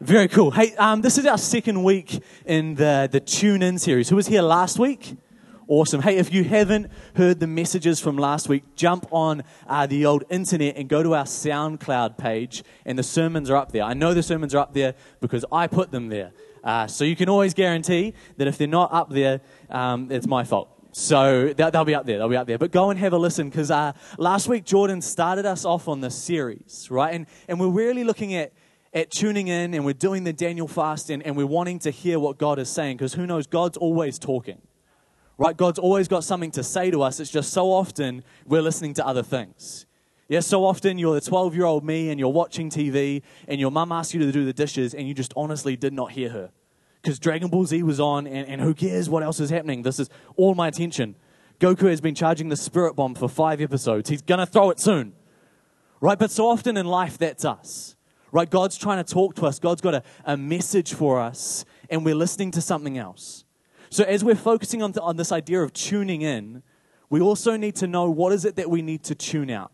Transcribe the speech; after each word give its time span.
Very 0.00 0.26
cool. 0.26 0.50
Hey, 0.50 0.74
um, 0.74 1.02
this 1.02 1.18
is 1.18 1.24
our 1.24 1.38
second 1.38 1.84
week 1.84 2.20
in 2.44 2.74
the, 2.74 3.08
the 3.10 3.20
Tune 3.20 3.62
In 3.62 3.78
series. 3.78 4.08
Who 4.08 4.16
was 4.16 4.26
here 4.26 4.42
last 4.42 4.76
week? 4.76 5.16
Awesome. 5.68 6.02
Hey, 6.02 6.16
if 6.16 6.32
you 6.34 6.42
haven't 6.42 6.90
heard 7.14 7.38
the 7.38 7.46
messages 7.46 8.00
from 8.00 8.18
last 8.18 8.48
week, 8.48 8.64
jump 8.74 9.06
on 9.12 9.44
uh, 9.68 9.86
the 9.86 10.04
old 10.04 10.24
internet 10.30 10.76
and 10.76 10.88
go 10.88 11.04
to 11.04 11.14
our 11.14 11.24
SoundCloud 11.24 12.18
page, 12.18 12.64
and 12.84 12.98
the 12.98 13.04
sermons 13.04 13.48
are 13.50 13.56
up 13.56 13.70
there. 13.70 13.84
I 13.84 13.94
know 13.94 14.14
the 14.14 14.22
sermons 14.24 14.52
are 14.52 14.58
up 14.58 14.74
there 14.74 14.94
because 15.20 15.44
I 15.52 15.68
put 15.68 15.92
them 15.92 16.08
there. 16.08 16.32
Uh, 16.64 16.88
so 16.88 17.04
you 17.04 17.14
can 17.14 17.28
always 17.28 17.54
guarantee 17.54 18.14
that 18.36 18.48
if 18.48 18.58
they're 18.58 18.66
not 18.66 18.92
up 18.92 19.10
there, 19.10 19.42
um, 19.70 20.10
it's 20.10 20.26
my 20.26 20.42
fault. 20.42 20.68
So 20.90 21.52
they'll, 21.54 21.84
be 21.84 21.94
up 21.94 22.04
there. 22.04 22.18
They'll 22.18 22.28
be 22.28 22.36
up 22.36 22.48
there. 22.48 22.58
But 22.58 22.72
go 22.72 22.90
and 22.90 22.98
have 22.98 23.12
a 23.12 23.18
listen 23.18 23.48
because 23.48 23.70
uh, 23.70 23.92
last 24.18 24.48
week 24.48 24.64
Jordan 24.64 25.00
started 25.00 25.46
us 25.46 25.64
off 25.64 25.86
on 25.86 26.00
this 26.00 26.16
series, 26.16 26.88
right? 26.90 27.14
And, 27.14 27.26
and 27.46 27.60
we're 27.60 27.68
really 27.68 28.02
looking 28.02 28.34
at 28.34 28.52
at 28.94 29.10
tuning 29.10 29.48
in 29.48 29.74
and 29.74 29.84
we're 29.84 29.92
doing 29.92 30.22
the 30.22 30.32
Daniel 30.32 30.68
fast 30.68 31.10
and, 31.10 31.22
and 31.26 31.36
we're 31.36 31.46
wanting 31.46 31.80
to 31.80 31.90
hear 31.90 32.18
what 32.20 32.38
God 32.38 32.60
is 32.60 32.70
saying 32.70 32.96
because 32.96 33.14
who 33.14 33.26
knows, 33.26 33.46
God's 33.46 33.76
always 33.76 34.18
talking. 34.18 34.62
Right? 35.36 35.56
God's 35.56 35.80
always 35.80 36.06
got 36.06 36.22
something 36.22 36.52
to 36.52 36.62
say 36.62 36.92
to 36.92 37.02
us. 37.02 37.18
It's 37.18 37.30
just 37.30 37.52
so 37.52 37.72
often 37.72 38.22
we're 38.46 38.62
listening 38.62 38.94
to 38.94 39.06
other 39.06 39.24
things. 39.24 39.84
Yeah, 40.28 40.40
so 40.40 40.64
often 40.64 40.96
you're 40.96 41.14
the 41.14 41.20
12 41.20 41.56
year 41.56 41.64
old 41.64 41.84
me 41.84 42.08
and 42.08 42.20
you're 42.20 42.32
watching 42.32 42.70
TV 42.70 43.22
and 43.48 43.60
your 43.60 43.72
mum 43.72 43.90
asks 43.90 44.14
you 44.14 44.20
to 44.20 44.32
do 44.32 44.44
the 44.44 44.52
dishes 44.52 44.94
and 44.94 45.08
you 45.08 45.12
just 45.12 45.34
honestly 45.36 45.76
did 45.76 45.92
not 45.92 46.12
hear 46.12 46.30
her. 46.30 46.50
Because 47.02 47.18
Dragon 47.18 47.48
Ball 47.48 47.66
Z 47.66 47.82
was 47.82 47.98
on 48.00 48.26
and, 48.26 48.48
and 48.48 48.60
who 48.60 48.74
cares 48.74 49.10
what 49.10 49.24
else 49.24 49.40
is 49.40 49.50
happening? 49.50 49.82
This 49.82 49.98
is 49.98 50.08
all 50.36 50.54
my 50.54 50.68
attention. 50.68 51.16
Goku 51.58 51.90
has 51.90 52.00
been 52.00 52.14
charging 52.14 52.48
the 52.48 52.56
spirit 52.56 52.94
bomb 52.94 53.14
for 53.16 53.28
five 53.28 53.60
episodes. 53.60 54.08
He's 54.08 54.22
going 54.22 54.40
to 54.40 54.46
throw 54.46 54.70
it 54.70 54.78
soon. 54.78 55.14
Right? 56.00 56.18
But 56.18 56.30
so 56.30 56.48
often 56.48 56.76
in 56.76 56.86
life, 56.86 57.18
that's 57.18 57.44
us. 57.44 57.93
Right? 58.34 58.50
God's 58.50 58.76
trying 58.76 59.02
to 59.02 59.14
talk 59.14 59.36
to 59.36 59.46
us. 59.46 59.60
God's 59.60 59.80
got 59.80 59.94
a, 59.94 60.02
a 60.24 60.36
message 60.36 60.92
for 60.92 61.20
us, 61.20 61.64
and 61.88 62.04
we're 62.04 62.16
listening 62.16 62.50
to 62.50 62.60
something 62.60 62.98
else. 62.98 63.44
So 63.90 64.02
as 64.02 64.24
we're 64.24 64.34
focusing 64.34 64.82
on, 64.82 64.92
on 64.98 65.16
this 65.16 65.30
idea 65.30 65.62
of 65.62 65.72
tuning 65.72 66.22
in, 66.22 66.64
we 67.08 67.20
also 67.20 67.56
need 67.56 67.76
to 67.76 67.86
know 67.86 68.10
what 68.10 68.32
is 68.32 68.44
it 68.44 68.56
that 68.56 68.68
we 68.68 68.82
need 68.82 69.04
to 69.04 69.14
tune 69.14 69.50
out. 69.50 69.70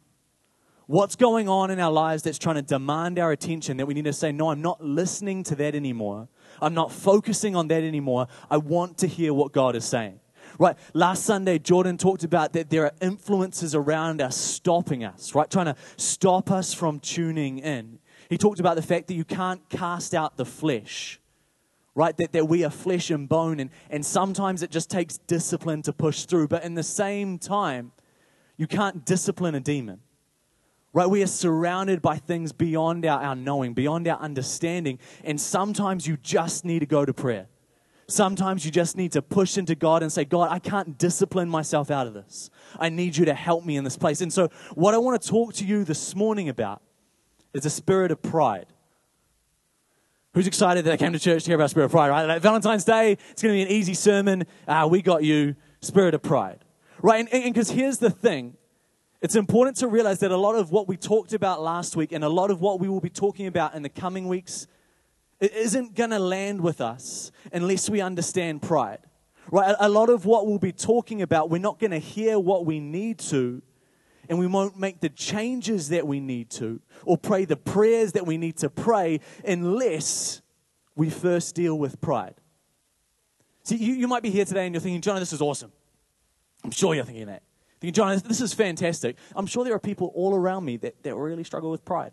What's 0.86 1.16
going 1.16 1.48
on 1.48 1.70
in 1.70 1.80
our 1.80 1.90
lives 1.90 2.22
that's 2.22 2.36
trying 2.36 2.56
to 2.56 2.62
demand 2.62 3.18
our 3.18 3.32
attention 3.32 3.78
that 3.78 3.86
we 3.86 3.94
need 3.94 4.04
to 4.04 4.12
say, 4.12 4.30
no, 4.30 4.50
I'm 4.50 4.60
not 4.60 4.84
listening 4.84 5.42
to 5.44 5.54
that 5.54 5.74
anymore. 5.74 6.28
I'm 6.60 6.74
not 6.74 6.92
focusing 6.92 7.56
on 7.56 7.68
that 7.68 7.82
anymore. 7.82 8.26
I 8.50 8.58
want 8.58 8.98
to 8.98 9.06
hear 9.06 9.32
what 9.32 9.52
God 9.52 9.74
is 9.74 9.86
saying. 9.86 10.20
Right, 10.58 10.76
last 10.92 11.24
Sunday, 11.24 11.58
Jordan 11.58 11.96
talked 11.96 12.24
about 12.24 12.52
that 12.52 12.68
there 12.68 12.84
are 12.84 12.92
influences 13.00 13.74
around 13.74 14.20
us 14.20 14.36
stopping 14.36 15.02
us, 15.02 15.34
right? 15.34 15.48
Trying 15.48 15.66
to 15.66 15.76
stop 15.96 16.50
us 16.50 16.74
from 16.74 17.00
tuning 17.00 17.60
in. 17.60 17.99
He 18.30 18.38
talked 18.38 18.60
about 18.60 18.76
the 18.76 18.82
fact 18.82 19.08
that 19.08 19.14
you 19.14 19.24
can't 19.24 19.68
cast 19.68 20.14
out 20.14 20.36
the 20.36 20.44
flesh, 20.44 21.20
right? 21.96 22.16
That, 22.16 22.30
that 22.32 22.46
we 22.46 22.64
are 22.64 22.70
flesh 22.70 23.10
and 23.10 23.28
bone, 23.28 23.58
and, 23.58 23.70
and 23.90 24.06
sometimes 24.06 24.62
it 24.62 24.70
just 24.70 24.88
takes 24.88 25.18
discipline 25.18 25.82
to 25.82 25.92
push 25.92 26.26
through. 26.26 26.46
But 26.46 26.62
in 26.62 26.74
the 26.74 26.84
same 26.84 27.40
time, 27.40 27.90
you 28.56 28.68
can't 28.68 29.04
discipline 29.04 29.56
a 29.56 29.60
demon, 29.60 29.98
right? 30.92 31.10
We 31.10 31.24
are 31.24 31.26
surrounded 31.26 32.00
by 32.00 32.18
things 32.18 32.52
beyond 32.52 33.04
our, 33.04 33.20
our 33.20 33.34
knowing, 33.34 33.74
beyond 33.74 34.06
our 34.06 34.20
understanding, 34.20 35.00
and 35.24 35.40
sometimes 35.40 36.06
you 36.06 36.16
just 36.16 36.64
need 36.64 36.78
to 36.78 36.86
go 36.86 37.04
to 37.04 37.12
prayer. 37.12 37.48
Sometimes 38.06 38.64
you 38.64 38.70
just 38.70 38.96
need 38.96 39.10
to 39.12 39.22
push 39.22 39.58
into 39.58 39.74
God 39.74 40.04
and 40.04 40.12
say, 40.12 40.24
God, 40.24 40.50
I 40.52 40.60
can't 40.60 40.96
discipline 40.98 41.48
myself 41.48 41.90
out 41.90 42.06
of 42.06 42.14
this. 42.14 42.48
I 42.78 42.90
need 42.90 43.16
you 43.16 43.24
to 43.24 43.34
help 43.34 43.64
me 43.64 43.76
in 43.76 43.82
this 43.82 43.96
place. 43.96 44.20
And 44.20 44.32
so, 44.32 44.50
what 44.74 44.94
I 44.94 44.98
want 44.98 45.20
to 45.20 45.28
talk 45.28 45.54
to 45.54 45.64
you 45.64 45.82
this 45.82 46.14
morning 46.14 46.48
about 46.48 46.82
is 47.54 47.66
a 47.66 47.70
spirit 47.70 48.10
of 48.10 48.22
pride. 48.22 48.66
Who's 50.34 50.46
excited 50.46 50.84
that 50.84 50.92
I 50.92 50.96
came 50.96 51.12
to 51.12 51.18
church 51.18 51.44
to 51.44 51.50
hear 51.50 51.56
about 51.56 51.70
spirit 51.70 51.86
of 51.86 51.90
pride, 51.90 52.10
right? 52.10 52.24
Like 52.24 52.42
Valentine's 52.42 52.84
Day, 52.84 53.18
it's 53.30 53.42
going 53.42 53.52
to 53.52 53.58
be 53.58 53.62
an 53.62 53.68
easy 53.68 53.94
sermon. 53.94 54.44
Uh, 54.68 54.86
we 54.90 55.02
got 55.02 55.24
you, 55.24 55.56
spirit 55.80 56.14
of 56.14 56.22
pride. 56.22 56.64
Right? 57.02 57.26
And 57.32 57.52
because 57.52 57.70
here's 57.70 57.98
the 57.98 58.10
thing 58.10 58.56
it's 59.20 59.36
important 59.36 59.76
to 59.78 59.88
realize 59.88 60.20
that 60.20 60.30
a 60.30 60.36
lot 60.36 60.54
of 60.54 60.70
what 60.70 60.88
we 60.88 60.96
talked 60.96 61.32
about 61.32 61.62
last 61.62 61.96
week 61.96 62.12
and 62.12 62.24
a 62.24 62.28
lot 62.28 62.50
of 62.50 62.60
what 62.60 62.80
we 62.80 62.88
will 62.88 63.00
be 63.00 63.10
talking 63.10 63.46
about 63.46 63.74
in 63.74 63.82
the 63.82 63.88
coming 63.88 64.28
weeks 64.28 64.66
it 65.40 65.54
isn't 65.54 65.94
going 65.94 66.10
to 66.10 66.18
land 66.18 66.60
with 66.60 66.80
us 66.80 67.32
unless 67.52 67.88
we 67.88 68.00
understand 68.00 68.62
pride. 68.62 68.98
Right? 69.50 69.74
A 69.80 69.88
lot 69.88 70.10
of 70.10 70.26
what 70.26 70.46
we'll 70.46 70.58
be 70.58 70.72
talking 70.72 71.22
about, 71.22 71.50
we're 71.50 71.58
not 71.58 71.80
going 71.80 71.90
to 71.90 71.98
hear 71.98 72.38
what 72.38 72.66
we 72.66 72.78
need 72.78 73.18
to 73.30 73.62
and 74.30 74.38
we 74.38 74.46
won't 74.46 74.78
make 74.78 75.00
the 75.00 75.08
changes 75.08 75.88
that 75.88 76.06
we 76.06 76.20
need 76.20 76.50
to 76.50 76.80
or 77.04 77.18
pray 77.18 77.44
the 77.44 77.56
prayers 77.56 78.12
that 78.12 78.24
we 78.24 78.38
need 78.38 78.56
to 78.58 78.70
pray 78.70 79.18
unless 79.44 80.40
we 80.94 81.10
first 81.10 81.56
deal 81.56 81.76
with 81.76 82.00
pride. 82.00 82.36
See, 83.64 83.76
you, 83.76 83.92
you 83.92 84.06
might 84.06 84.22
be 84.22 84.30
here 84.30 84.44
today 84.44 84.66
and 84.66 84.74
you're 84.74 84.80
thinking, 84.80 85.00
John, 85.00 85.18
this 85.18 85.32
is 85.32 85.42
awesome. 85.42 85.72
I'm 86.62 86.70
sure 86.70 86.94
you're 86.94 87.04
thinking 87.04 87.26
that. 87.26 87.42
Thinking, 87.80 87.92
John, 87.92 88.22
this 88.24 88.40
is 88.40 88.54
fantastic. 88.54 89.16
I'm 89.34 89.46
sure 89.46 89.64
there 89.64 89.74
are 89.74 89.80
people 89.80 90.12
all 90.14 90.32
around 90.32 90.64
me 90.64 90.76
that, 90.76 91.02
that 91.02 91.16
really 91.16 91.42
struggle 91.42 91.72
with 91.72 91.84
pride. 91.84 92.12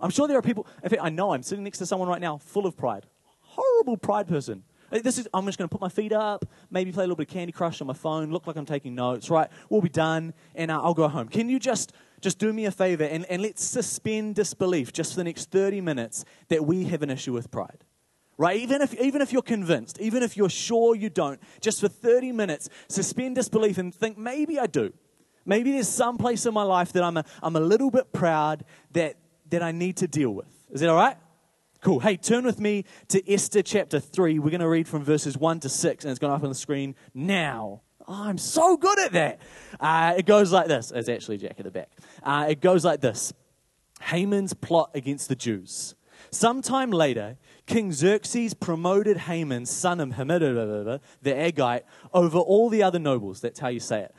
I'm 0.00 0.10
sure 0.10 0.26
there 0.26 0.38
are 0.38 0.42
people, 0.42 0.66
in 0.82 0.88
fact, 0.88 1.02
I 1.02 1.10
know 1.10 1.34
I'm 1.34 1.42
sitting 1.42 1.64
next 1.64 1.78
to 1.78 1.86
someone 1.86 2.08
right 2.08 2.20
now 2.20 2.38
full 2.38 2.64
of 2.64 2.78
pride. 2.78 3.04
Horrible 3.40 3.98
pride 3.98 4.26
person. 4.26 4.64
This 5.00 5.16
is, 5.16 5.26
I'm 5.32 5.46
just 5.46 5.56
going 5.56 5.68
to 5.68 5.72
put 5.72 5.80
my 5.80 5.88
feet 5.88 6.12
up, 6.12 6.44
maybe 6.70 6.92
play 6.92 7.04
a 7.04 7.06
little 7.06 7.16
bit 7.16 7.28
of 7.28 7.32
Candy 7.32 7.52
Crush 7.52 7.80
on 7.80 7.86
my 7.86 7.94
phone, 7.94 8.30
look 8.30 8.46
like 8.46 8.56
I'm 8.56 8.66
taking 8.66 8.94
notes, 8.94 9.30
right? 9.30 9.48
We'll 9.70 9.80
be 9.80 9.88
done, 9.88 10.34
and 10.54 10.70
uh, 10.70 10.82
I'll 10.82 10.92
go 10.92 11.08
home. 11.08 11.28
Can 11.28 11.48
you 11.48 11.58
just, 11.58 11.92
just 12.20 12.38
do 12.38 12.52
me 12.52 12.66
a 12.66 12.70
favor 12.70 13.04
and, 13.04 13.24
and 13.26 13.40
let's 13.40 13.64
suspend 13.64 14.34
disbelief 14.34 14.92
just 14.92 15.12
for 15.12 15.16
the 15.16 15.24
next 15.24 15.50
30 15.50 15.80
minutes 15.80 16.26
that 16.48 16.66
we 16.66 16.84
have 16.84 17.02
an 17.02 17.08
issue 17.08 17.32
with 17.32 17.50
pride? 17.50 17.84
Right? 18.36 18.58
Even 18.58 18.82
if, 18.82 18.94
even 18.94 19.22
if 19.22 19.32
you're 19.32 19.40
convinced, 19.40 19.98
even 20.00 20.22
if 20.22 20.36
you're 20.36 20.50
sure 20.50 20.94
you 20.94 21.08
don't, 21.08 21.40
just 21.60 21.80
for 21.80 21.88
30 21.88 22.32
minutes, 22.32 22.68
suspend 22.88 23.36
disbelief 23.36 23.78
and 23.78 23.94
think, 23.94 24.18
maybe 24.18 24.58
I 24.58 24.66
do. 24.66 24.92
Maybe 25.46 25.72
there's 25.72 25.88
some 25.88 26.18
place 26.18 26.44
in 26.44 26.52
my 26.52 26.62
life 26.62 26.92
that 26.92 27.02
I'm 27.02 27.16
a, 27.16 27.24
I'm 27.42 27.56
a 27.56 27.60
little 27.60 27.90
bit 27.90 28.12
proud 28.12 28.64
that, 28.92 29.16
that 29.50 29.62
I 29.62 29.72
need 29.72 29.96
to 29.98 30.06
deal 30.06 30.30
with. 30.30 30.48
Is 30.70 30.80
that 30.80 30.90
all 30.90 30.96
right? 30.96 31.16
Cool. 31.82 31.98
Hey, 31.98 32.16
turn 32.16 32.44
with 32.44 32.60
me 32.60 32.84
to 33.08 33.28
Esther 33.28 33.60
chapter 33.60 33.98
3. 33.98 34.38
We're 34.38 34.50
going 34.50 34.60
to 34.60 34.68
read 34.68 34.86
from 34.86 35.02
verses 35.02 35.36
1 35.36 35.58
to 35.60 35.68
6, 35.68 36.04
and 36.04 36.12
it's 36.12 36.20
going 36.20 36.32
up 36.32 36.44
on 36.44 36.48
the 36.48 36.54
screen 36.54 36.94
now. 37.12 37.80
Oh, 38.06 38.22
I'm 38.22 38.38
so 38.38 38.76
good 38.76 39.00
at 39.00 39.10
that. 39.14 39.40
Uh, 39.80 40.14
it 40.16 40.24
goes 40.24 40.52
like 40.52 40.68
this. 40.68 40.92
It's 40.94 41.08
actually 41.08 41.38
Jack 41.38 41.56
at 41.58 41.64
the 41.64 41.72
back. 41.72 41.90
Uh, 42.22 42.46
it 42.50 42.60
goes 42.60 42.84
like 42.84 43.00
this 43.00 43.32
Haman's 44.00 44.54
plot 44.54 44.92
against 44.94 45.28
the 45.28 45.34
Jews. 45.34 45.96
Sometime 46.30 46.92
later, 46.92 47.36
King 47.66 47.90
Xerxes 47.92 48.54
promoted 48.54 49.16
Haman, 49.16 49.66
son 49.66 49.98
of 49.98 50.10
Hammedatha, 50.10 51.00
the 51.20 51.30
Agagite, 51.30 51.82
over 52.14 52.38
all 52.38 52.68
the 52.68 52.84
other 52.84 53.00
nobles. 53.00 53.40
That's 53.40 53.58
how 53.58 53.68
you 53.68 53.80
say 53.80 54.02
it, 54.02 54.14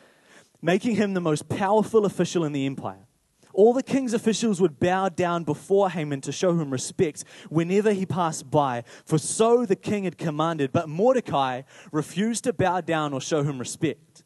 making 0.62 0.98
him 0.98 1.14
the 1.14 1.22
most 1.22 1.48
powerful 1.48 2.04
official 2.04 2.44
in 2.44 2.52
the 2.52 2.66
empire. 2.66 3.08
All 3.54 3.72
the 3.74 3.84
king's 3.84 4.14
officials 4.14 4.60
would 4.60 4.80
bow 4.80 5.10
down 5.10 5.44
before 5.44 5.92
Haman 5.92 6.22
to 6.22 6.32
show 6.32 6.58
him 6.60 6.72
respect 6.72 7.24
whenever 7.50 7.94
he 7.94 8.06
passed 8.06 8.50
by, 8.50 8.84
for 9.06 9.20
so 9.20 9.66
the 9.66 9.76
king 9.76 10.06
had 10.06 10.18
commanded. 10.18 10.72
But 10.72 10.90
Mordecai 10.90 11.62
refused 11.92 12.44
to 12.46 12.54
bow 12.54 12.82
down 12.82 13.14
or 13.14 13.22
show 13.22 13.44
him 13.44 13.60
respect. 13.60 14.24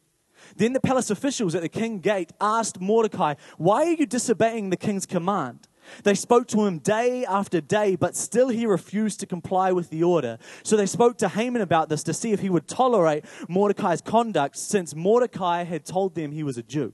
Then 0.56 0.72
the 0.72 0.80
palace 0.80 1.10
officials 1.10 1.54
at 1.54 1.60
the 1.60 1.68
king 1.68 1.98
gate 1.98 2.32
asked 2.40 2.80
Mordecai, 2.80 3.34
Why 3.58 3.84
are 3.84 3.92
you 3.92 4.06
disobeying 4.06 4.70
the 4.70 4.76
king's 4.76 5.04
command? 5.04 5.68
They 6.04 6.14
spoke 6.14 6.48
to 6.48 6.66
him 6.66 6.78
day 6.78 7.24
after 7.24 7.60
day, 7.60 7.96
but 7.96 8.16
still 8.16 8.48
he 8.48 8.66
refused 8.66 9.20
to 9.20 9.26
comply 9.26 9.72
with 9.72 9.90
the 9.90 10.02
order. 10.02 10.38
So 10.62 10.76
they 10.76 10.86
spoke 10.86 11.18
to 11.18 11.28
Haman 11.28 11.62
about 11.62 11.88
this 11.88 12.02
to 12.04 12.14
see 12.14 12.32
if 12.32 12.40
he 12.40 12.50
would 12.50 12.68
tolerate 12.68 13.24
Mordecai's 13.48 14.00
conduct, 14.00 14.56
since 14.56 14.94
Mordecai 14.94 15.64
had 15.64 15.84
told 15.84 16.14
them 16.14 16.32
he 16.32 16.42
was 16.42 16.58
a 16.58 16.62
Jew. 16.62 16.92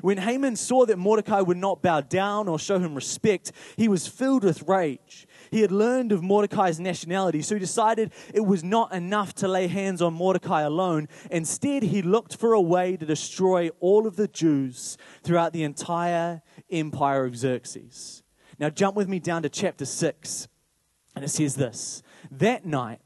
When 0.00 0.18
Haman 0.18 0.56
saw 0.56 0.86
that 0.86 0.98
Mordecai 0.98 1.40
would 1.40 1.56
not 1.56 1.82
bow 1.82 2.00
down 2.00 2.48
or 2.48 2.58
show 2.58 2.78
him 2.78 2.94
respect, 2.94 3.52
he 3.76 3.88
was 3.88 4.06
filled 4.06 4.44
with 4.44 4.62
rage. 4.62 5.26
He 5.50 5.60
had 5.60 5.70
learned 5.70 6.12
of 6.12 6.22
Mordecai's 6.22 6.80
nationality, 6.80 7.42
so 7.42 7.54
he 7.54 7.60
decided 7.60 8.12
it 8.32 8.40
was 8.40 8.64
not 8.64 8.92
enough 8.92 9.34
to 9.36 9.48
lay 9.48 9.66
hands 9.66 10.02
on 10.02 10.14
Mordecai 10.14 10.62
alone. 10.62 11.08
Instead, 11.30 11.84
he 11.84 12.02
looked 12.02 12.36
for 12.36 12.52
a 12.52 12.60
way 12.60 12.96
to 12.96 13.06
destroy 13.06 13.70
all 13.80 14.06
of 14.06 14.16
the 14.16 14.28
Jews 14.28 14.96
throughout 15.22 15.52
the 15.52 15.62
entire 15.62 16.42
empire 16.70 17.24
of 17.24 17.36
Xerxes. 17.36 18.22
Now, 18.58 18.70
jump 18.70 18.96
with 18.96 19.08
me 19.08 19.18
down 19.18 19.42
to 19.42 19.48
chapter 19.48 19.84
6, 19.84 20.48
and 21.14 21.24
it 21.24 21.28
says 21.28 21.54
this 21.56 22.02
That 22.30 22.64
night, 22.64 23.00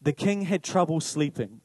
the 0.00 0.12
king 0.12 0.42
had 0.42 0.62
trouble 0.62 1.00
sleeping. 1.00 1.60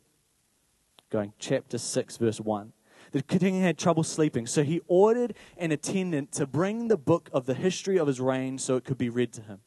Going, 1.09 1.33
chapter 1.39 1.77
6, 1.77 2.17
verse 2.17 2.39
1. 2.39 2.73
The 3.11 3.21
king 3.21 3.61
had 3.61 3.77
trouble 3.77 4.03
sleeping, 4.03 4.47
so 4.47 4.63
he 4.63 4.81
ordered 4.87 5.33
an 5.57 5.71
attendant 5.71 6.31
to 6.33 6.45
bring 6.45 6.87
the 6.87 6.97
book 6.97 7.29
of 7.33 7.45
the 7.45 7.53
history 7.53 7.97
of 7.97 8.07
his 8.07 8.19
reign 8.19 8.57
so 8.57 8.75
it 8.75 8.83
could 8.83 8.97
be 8.97 9.09
read 9.09 9.33
to 9.33 9.41
him. 9.41 9.59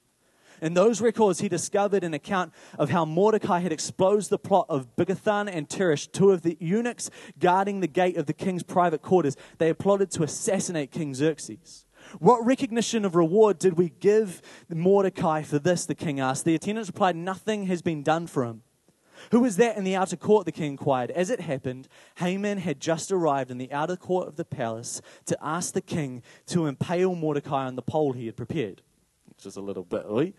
In 0.61 0.75
those 0.75 1.01
records, 1.01 1.41
he 1.41 1.49
discovered 1.49 2.05
an 2.05 2.13
account 2.13 2.53
of 2.79 2.91
how 2.91 3.05
Mordecai 3.05 3.61
had 3.61 3.73
exposed 3.73 4.29
the 4.29 4.39
plot 4.39 4.67
of 4.69 4.95
Bigthan 4.95 5.49
and 5.51 5.69
Teresh, 5.69 6.13
two 6.13 6.33
of 6.33 6.43
the 6.43 6.57
eunuchs 6.61 7.11
guarding 7.39 7.81
the 7.81 7.87
gate 7.87 8.17
of 8.17 8.27
the 8.27 8.35
king's 8.35 8.63
private 8.63 9.01
quarters. 9.01 9.37
They 9.59 9.69
had 9.69 9.79
plotted 9.79 10.11
to 10.13 10.23
assassinate 10.23 10.91
King 10.91 11.15
Xerxes. 11.15 11.87
What 12.19 12.45
recognition 12.45 13.05
of 13.05 13.15
reward 13.15 13.59
did 13.59 13.75
we 13.79 13.91
give 14.01 14.43
Mordecai 14.69 15.43
for 15.43 15.59
this? 15.59 15.87
The 15.87 15.95
king 15.95 16.21
asked. 16.21 16.45
The 16.45 16.55
attendants 16.55 16.89
replied, 16.89 17.17
Nothing 17.17 17.67
has 17.67 17.83
been 17.83 18.03
done 18.03 18.27
for 18.27 18.45
him. 18.45 18.63
Who 19.31 19.41
was 19.41 19.57
that 19.57 19.77
in 19.77 19.85
the 19.85 19.97
outer 19.97 20.17
court? 20.17 20.47
The 20.47 20.53
king 20.53 20.73
inquired. 20.73 21.11
As 21.11 21.31
it 21.31 21.41
happened, 21.41 21.89
Haman 22.17 22.59
had 22.59 22.81
just 22.81 23.13
arrived 23.13 23.51
in 23.51 23.59
the 23.59 23.73
outer 23.73 23.97
court 23.97 24.29
of 24.29 24.37
the 24.37 24.45
palace 24.45 25.01
to 25.27 25.37
ask 25.43 25.75
the 25.75 25.81
king 25.81 26.23
to 26.47 26.67
impale 26.67 27.15
Mordecai 27.15 27.67
on 27.67 27.77
the 27.77 27.83
pole 27.83 28.13
he 28.13 28.27
had 28.27 28.37
prepared. 28.37 28.83
Which 29.29 29.47
is 29.47 29.57
a 29.57 29.61
little 29.61 29.85
bit, 29.85 30.05
oi. 30.11 30.33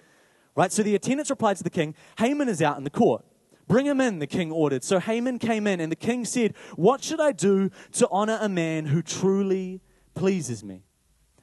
Right? 0.55 0.71
So 0.71 0.83
the 0.83 0.95
attendants 0.95 1.29
replied 1.29 1.57
to 1.57 1.63
the 1.63 1.69
king, 1.69 1.95
Haman 2.17 2.49
is 2.49 2.61
out 2.61 2.77
in 2.77 2.83
the 2.83 2.89
court. 2.89 3.23
Bring 3.67 3.85
him 3.85 4.01
in, 4.01 4.19
the 4.19 4.27
king 4.27 4.51
ordered. 4.51 4.83
So 4.83 4.99
Haman 4.99 5.39
came 5.39 5.65
in, 5.65 5.79
and 5.79 5.91
the 5.91 5.95
king 5.95 6.25
said, 6.25 6.55
What 6.75 7.03
should 7.03 7.21
I 7.21 7.31
do 7.31 7.71
to 7.93 8.07
honor 8.11 8.37
a 8.41 8.49
man 8.49 8.87
who 8.87 9.01
truly 9.01 9.81
pleases 10.13 10.63
me? 10.63 10.83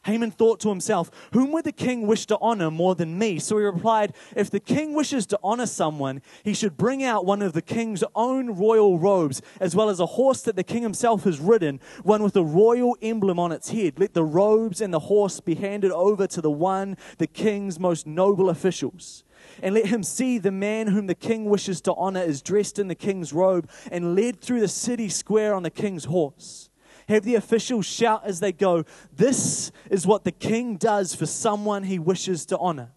Haman 0.09 0.31
thought 0.31 0.59
to 0.61 0.71
himself, 0.71 1.11
Whom 1.35 1.53
would 1.53 1.65
the 1.65 1.73
king 1.73 2.07
wish 2.07 2.25
to 2.27 2.39
honor 2.41 2.71
more 2.71 2.95
than 2.95 3.19
me? 3.19 3.39
So 3.39 3.59
he 3.59 3.65
replied, 3.65 4.15
If 4.35 4.51
the 4.51 4.59
king 4.59 4.95
wishes 4.95 5.27
to 5.27 5.39
honor 5.45 5.67
someone, 5.67 6.23
he 6.43 6.55
should 6.55 6.79
bring 6.79 7.05
out 7.05 7.27
one 7.27 7.43
of 7.43 7.53
the 7.53 7.61
king's 7.61 8.03
own 8.15 8.57
royal 8.57 8.99
robes, 8.99 9.43
as 9.61 9.77
well 9.77 9.91
as 9.91 10.01
a 10.01 10.07
horse 10.07 10.41
that 10.43 10.57
the 10.57 10.65
king 10.65 10.83
himself 10.83 11.25
has 11.25 11.39
ridden, 11.39 11.79
one 12.03 12.23
with 12.23 12.37
a 12.37 12.43
royal 12.43 12.97
emblem 13.03 13.39
on 13.39 13.53
its 13.53 13.69
head. 13.69 13.99
Let 13.99 14.15
the 14.15 14.25
robes 14.25 14.81
and 14.81 14.95
the 14.95 14.99
horse 15.01 15.41
be 15.41 15.57
handed 15.57 15.91
over 15.91 16.27
to 16.27 16.41
the 16.41 16.51
one, 16.51 16.97
the 17.19 17.27
king's 17.27 17.79
most 17.79 18.07
noble 18.07 18.49
officials. 18.49 19.25
And 19.63 19.75
let 19.75 19.87
him 19.87 20.03
see 20.03 20.39
the 20.39 20.51
man 20.51 20.87
whom 20.87 21.07
the 21.07 21.15
king 21.15 21.45
wishes 21.45 21.83
to 21.83 21.93
honor 21.95 22.23
is 22.23 22.41
dressed 22.41 22.79
in 22.79 22.89
the 22.89 22.95
king's 22.95 23.35
robe 23.35 23.69
and 23.93 24.17
led 24.17 24.41
through 24.41 24.61
the 24.61 24.69
city 24.69 25.11
square 25.11 25.55
on 25.55 25.65
the 25.65 25.71
king's 25.71 26.05
horse. 26.05 26.68
Have 27.09 27.25
the 27.25 27.37
officials 27.37 27.87
shout 27.87 28.23
as 28.25 28.41
they 28.41 28.53
go, 28.53 28.85
This 29.13 29.73
is 29.91 30.07
what 30.07 30.25
the 30.25 30.33
king 30.33 30.77
does 30.77 31.15
for 31.15 31.27
someone 31.27 31.85
he 31.85 31.99
wishes 31.99 32.45
to 32.47 32.59
honor. 32.59 32.91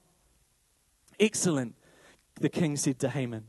Excellent, 1.19 1.75
the 2.39 2.49
king 2.49 2.75
said 2.75 2.99
to 2.99 3.09
Haman. 3.09 3.45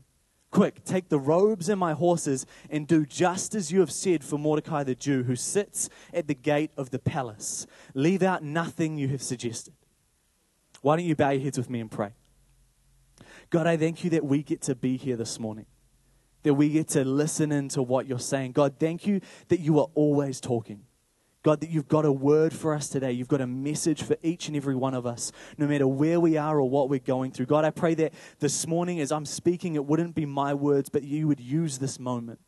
Quick, 0.51 0.83
take 0.85 1.09
the 1.09 1.19
robes 1.19 1.67
and 1.67 1.79
my 1.79 1.93
horses 1.93 2.45
and 2.69 2.87
do 2.87 3.05
just 3.05 3.55
as 3.55 3.71
you 3.71 3.79
have 3.79 3.91
said 3.91 4.23
for 4.23 4.37
Mordecai 4.37 4.83
the 4.83 4.93
Jew, 4.93 5.23
who 5.23 5.35
sits 5.35 5.89
at 6.13 6.27
the 6.27 6.35
gate 6.35 6.69
of 6.77 6.91
the 6.91 6.99
palace. 6.99 7.65
Leave 7.95 8.21
out 8.21 8.43
nothing 8.43 8.97
you 8.97 9.07
have 9.07 9.23
suggested. 9.23 9.73
Why 10.81 10.95
don't 10.95 11.05
you 11.05 11.15
bow 11.15 11.31
your 11.31 11.41
heads 11.41 11.57
with 11.57 11.71
me 11.71 11.79
and 11.79 11.89
pray? 11.89 12.11
God, 13.49 13.65
I 13.65 13.77
thank 13.77 14.03
you 14.03 14.11
that 14.11 14.23
we 14.23 14.43
get 14.43 14.61
to 14.63 14.75
be 14.75 14.95
here 14.95 15.15
this 15.15 15.39
morning 15.39 15.65
that 16.43 16.53
we 16.53 16.69
get 16.69 16.89
to 16.89 17.03
listen 17.03 17.51
into 17.51 17.81
what 17.81 18.07
you're 18.07 18.19
saying. 18.19 18.51
God, 18.51 18.75
thank 18.79 19.07
you 19.07 19.21
that 19.47 19.59
you 19.59 19.79
are 19.79 19.87
always 19.95 20.39
talking. 20.39 20.83
God, 21.41 21.59
that 21.59 21.69
you've 21.69 21.89
got 21.89 22.05
a 22.05 22.11
word 22.11 22.53
for 22.53 22.73
us 22.73 22.87
today. 22.87 23.11
You've 23.11 23.27
got 23.27 23.41
a 23.41 23.47
message 23.47 24.01
for 24.01 24.15
each 24.23 24.47
and 24.47 24.55
every 24.55 24.75
one 24.75 24.93
of 24.93 25.05
us, 25.05 25.33
no 25.57 25.67
matter 25.67 25.87
where 25.87 26.19
we 26.19 26.37
are 26.37 26.57
or 26.57 26.69
what 26.69 26.89
we're 26.89 26.99
going 26.99 27.31
through. 27.31 27.47
God, 27.47 27.65
I 27.65 27.69
pray 27.69 27.95
that 27.95 28.13
this 28.39 28.65
morning 28.65 29.01
as 29.01 29.11
I'm 29.11 29.25
speaking, 29.25 29.75
it 29.75 29.83
wouldn't 29.83 30.15
be 30.15 30.25
my 30.25 30.53
words, 30.53 30.87
but 30.87 31.03
you 31.03 31.27
would 31.27 31.41
use 31.41 31.79
this 31.79 31.99
moment 31.99 32.39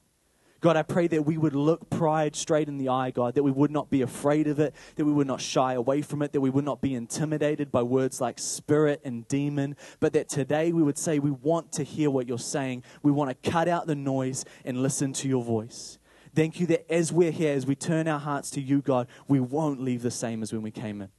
God, 0.66 0.78
I 0.78 0.82
pray 0.82 1.06
that 1.10 1.28
we 1.28 1.38
would 1.38 1.54
look 1.54 1.92
pride 1.92 2.36
straight 2.36 2.68
in 2.68 2.80
the 2.80 2.90
eye, 2.90 3.12
God, 3.12 3.36
that 3.36 3.44
we 3.44 3.52
would 3.52 3.70
not 3.70 3.92
be 3.92 4.02
afraid 4.02 4.48
of 4.48 4.60
it, 4.60 4.74
that 4.96 5.06
we 5.06 5.14
would 5.14 5.28
not 5.28 5.40
shy 5.40 5.74
away 5.74 6.02
from 6.02 6.24
it, 6.24 6.32
that 6.32 6.42
we 6.42 6.50
would 6.50 6.66
not 6.66 6.82
be 6.82 6.96
intimidated 6.96 7.72
by 7.72 7.84
words 7.84 8.20
like 8.20 8.40
spirit 8.40 9.00
and 9.06 9.28
demon, 9.28 9.76
but 10.00 10.14
that 10.14 10.28
today 10.28 10.72
we 10.72 10.82
would 10.82 10.98
say, 10.98 11.20
We 11.20 11.30
want 11.30 11.72
to 11.74 11.84
hear 11.84 12.10
what 12.10 12.28
you're 12.28 12.40
saying. 12.40 12.82
We 13.04 13.12
want 13.12 13.30
to 13.30 13.52
cut 13.52 13.68
out 13.68 13.86
the 13.86 13.94
noise 13.94 14.44
and 14.64 14.82
listen 14.82 15.14
to 15.14 15.28
your 15.28 15.44
voice. 15.44 16.00
Thank 16.34 16.60
you 16.60 16.66
that 16.66 16.92
as 16.92 17.14
we're 17.14 17.30
here, 17.30 17.54
as 17.54 17.68
we 17.68 17.76
turn 17.76 18.08
our 18.08 18.18
hearts 18.18 18.50
to 18.50 18.60
you, 18.60 18.82
God, 18.82 19.08
we 19.28 19.40
won't 19.40 19.80
leave 19.80 20.02
the 20.02 20.10
same 20.10 20.42
as 20.42 20.52
when 20.52 20.64
we 20.64 20.72
came 20.72 21.00
in. 21.00 21.10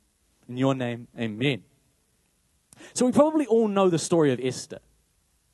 In 0.49 0.57
your 0.57 0.75
name, 0.75 1.07
amen. 1.17 1.63
So 2.95 3.07
we 3.07 3.13
probably 3.13 3.47
all 3.47 3.69
know 3.69 3.91
the 3.91 3.99
story 4.01 4.33
of 4.33 4.41
Esther. 4.43 4.81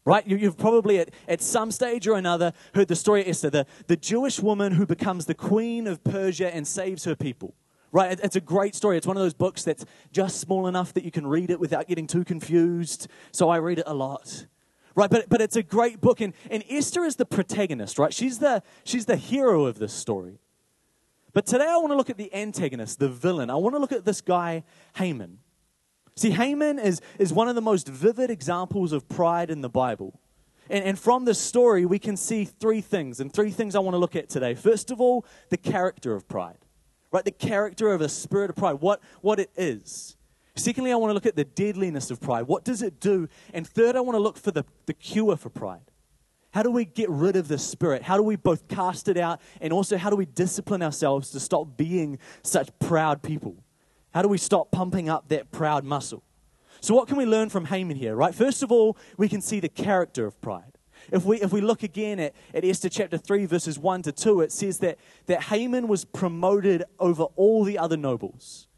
Right? 0.05 0.27
You, 0.27 0.37
have 0.39 0.59
probably 0.59 0.99
at, 0.99 1.11
at 1.29 1.41
some 1.41 1.71
stage 1.71 2.09
or 2.09 2.17
another 2.17 2.53
heard 2.75 2.89
the 2.89 2.97
story 2.97 3.21
of 3.23 3.29
Esther, 3.29 3.51
the, 3.51 3.67
the 3.87 3.97
Jewish 3.97 4.41
woman 4.41 4.73
who 4.73 4.85
becomes 4.85 5.27
the 5.27 5.35
queen 5.35 5.87
of 5.87 6.03
Persia 6.03 6.53
and 6.53 6.67
saves 6.67 7.05
her 7.05 7.15
people. 7.15 7.55
Right? 7.93 8.19
It's 8.23 8.37
a 8.37 8.41
great 8.41 8.75
story. 8.75 8.97
It's 8.97 9.07
one 9.07 9.17
of 9.17 9.23
those 9.23 9.35
books 9.35 9.63
that's 9.63 9.85
just 10.13 10.41
small 10.41 10.67
enough 10.67 10.93
that 10.95 11.05
you 11.05 11.11
can 11.11 11.27
read 11.27 11.51
it 11.51 11.61
without 11.61 11.87
getting 11.87 12.07
too 12.07 12.25
confused. 12.25 13.07
So 13.31 13.49
I 13.49 13.59
read 13.59 13.79
it 13.79 13.85
a 13.87 13.95
lot. 13.95 14.47
Right? 14.95 15.11
But, 15.11 15.29
but 15.29 15.41
it's 15.41 15.57
a 15.57 15.63
great 15.63 16.01
book. 16.01 16.21
And, 16.21 16.35
and 16.51 16.65
Esther 16.69 17.05
is 17.05 17.17
the 17.17 17.27
protagonist, 17.27 17.99
right? 17.99 18.13
She's 18.13 18.39
the, 18.39 18.63
she's 18.83 19.07
the 19.07 19.17
hero 19.17 19.67
of 19.67 19.79
this 19.79 19.93
story. 19.93 20.39
But 21.33 21.47
today 21.47 21.67
I 21.69 21.77
want 21.77 21.93
to 21.93 21.97
look 21.97 22.11
at 22.11 22.17
the 22.17 22.33
antagonist, 22.35 22.99
the 22.99 23.09
villain. 23.09 23.51
I 23.51 23.57
want 23.57 23.75
to 23.75 23.79
look 23.79 23.93
at 23.93 24.05
this 24.05 24.21
guy, 24.21 24.65
Haman. 24.97 25.39
See, 26.15 26.31
Haman 26.31 26.79
is, 26.79 27.01
is 27.19 27.33
one 27.33 27.49
of 27.49 27.55
the 27.55 27.63
most 27.63 27.89
vivid 27.89 28.31
examples 28.31 28.93
of 28.93 29.09
pride 29.09 29.51
in 29.51 29.63
the 29.63 29.69
Bible. 29.69 30.21
And, 30.69 30.85
and 30.85 30.99
from 30.99 31.25
this 31.25 31.39
story, 31.39 31.87
we 31.87 31.99
can 31.99 32.17
see 32.17 32.45
three 32.45 32.81
things, 32.81 33.21
and 33.21 33.33
three 33.33 33.51
things 33.51 33.75
I 33.75 33.79
want 33.79 33.95
to 33.95 33.99
look 33.99 34.17
at 34.17 34.29
today. 34.29 34.55
First 34.55 34.91
of 34.91 35.01
all, 35.01 35.25
the 35.49 35.57
character 35.57 36.15
of 36.15 36.29
pride, 36.29 36.59
right? 37.11 37.25
The 37.25 37.31
character 37.31 37.93
of 37.93 38.01
a 38.01 38.09
spirit 38.09 38.51
of 38.51 38.57
pride, 38.57 38.75
what, 38.81 39.01
what 39.21 39.39
it 39.41 39.51
is. 39.57 40.17
Secondly, 40.55 40.93
I 40.93 40.97
want 40.97 41.11
to 41.11 41.15
look 41.15 41.27
at 41.27 41.35
the 41.37 41.45
deadliness 41.45 42.11
of 42.11 42.21
pride. 42.21 42.43
What 42.43 42.63
does 42.63 42.83
it 42.83 43.01
do? 43.01 43.29
And 43.55 43.67
third, 43.67 43.97
I 43.97 44.01
want 44.01 44.17
to 44.17 44.21
look 44.21 44.37
for 44.37 44.51
the, 44.51 44.65
the 44.85 44.93
cure 44.93 45.37
for 45.37 45.49
pride. 45.49 45.91
How 46.53 46.63
do 46.63 46.71
we 46.71 46.85
get 46.85 47.09
rid 47.09 47.37
of 47.37 47.49
the 47.49 47.57
spirit? 47.57 48.03
How 48.03 48.19
do 48.19 48.23
we 48.23 48.37
both 48.37 48.69
cast 48.69 49.09
it 49.09 49.17
out 49.17 49.41
and 49.63 49.73
also 49.73 49.97
how 49.97 50.11
do 50.11 50.17
we 50.17 50.27
discipline 50.27 50.83
ourselves 50.83 51.31
to 51.31 51.41
stop 51.41 51.79
being 51.79 52.19
such 52.43 52.69
proud 52.79 53.23
people? 53.23 53.62
How 54.15 54.23
do 54.23 54.29
we 54.29 54.39
stop 54.39 54.71
pumping 54.71 55.09
up 55.09 55.29
that 55.29 55.51
proud 55.51 55.85
muscle? 55.85 56.23
So, 56.81 56.95
what 56.95 57.09
can 57.09 57.17
we 57.17 57.25
learn 57.25 57.49
from 57.49 57.67
Haman 57.67 57.97
here, 57.97 58.15
right? 58.15 58.35
First 58.35 58.63
of 58.63 58.73
all, 58.73 58.97
we 59.17 59.29
can 59.29 59.41
see 59.41 59.61
the 59.61 59.69
character 59.69 60.27
of 60.27 60.41
pride. 60.41 60.79
If 61.11 61.25
we, 61.25 61.41
if 61.41 61.53
we 61.53 61.61
look 61.61 61.83
again 61.83 62.21
at, 62.21 62.35
at 62.55 62.65
Esther 62.65 62.89
chapter 62.89 63.19
3, 63.19 63.47
verses 63.47 63.79
1 63.79 64.03
to 64.03 64.13
2, 64.13 64.41
it 64.43 64.53
says 64.53 64.79
that, 64.79 64.99
that 65.27 65.45
Haman 65.45 65.89
was 65.89 66.05
promoted 66.05 66.85
over 66.99 67.25
all 67.37 67.65
the 67.65 67.79
other 67.79 67.97
nobles. 67.97 68.69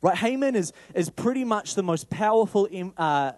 Right? 0.00 0.16
Haman 0.16 0.54
is, 0.54 0.72
is 0.94 1.10
pretty 1.10 1.44
much 1.44 1.74
the 1.74 1.82
most 1.82 2.10
powerful 2.10 2.68
uh, 2.96 3.32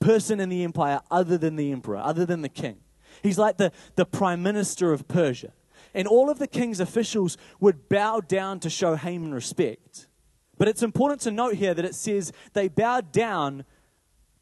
person 0.00 0.40
in 0.40 0.48
the 0.48 0.64
empire 0.64 1.00
other 1.10 1.38
than 1.38 1.56
the 1.56 1.72
emperor, 1.72 1.98
other 1.98 2.24
than 2.24 2.42
the 2.42 2.48
king. 2.48 2.78
He's 3.22 3.38
like 3.38 3.56
the, 3.56 3.72
the 3.96 4.06
prime 4.06 4.42
minister 4.42 4.92
of 4.92 5.08
Persia. 5.08 5.52
And 5.94 6.06
all 6.06 6.30
of 6.30 6.38
the 6.38 6.46
king's 6.46 6.80
officials 6.80 7.36
would 7.60 7.88
bow 7.88 8.20
down 8.20 8.60
to 8.60 8.70
show 8.70 8.94
Haman 8.94 9.32
respect. 9.32 10.07
But 10.58 10.68
it's 10.68 10.82
important 10.82 11.20
to 11.22 11.30
note 11.30 11.54
here 11.54 11.72
that 11.72 11.84
it 11.84 11.94
says 11.94 12.32
they 12.52 12.68
bowed 12.68 13.12
down 13.12 13.64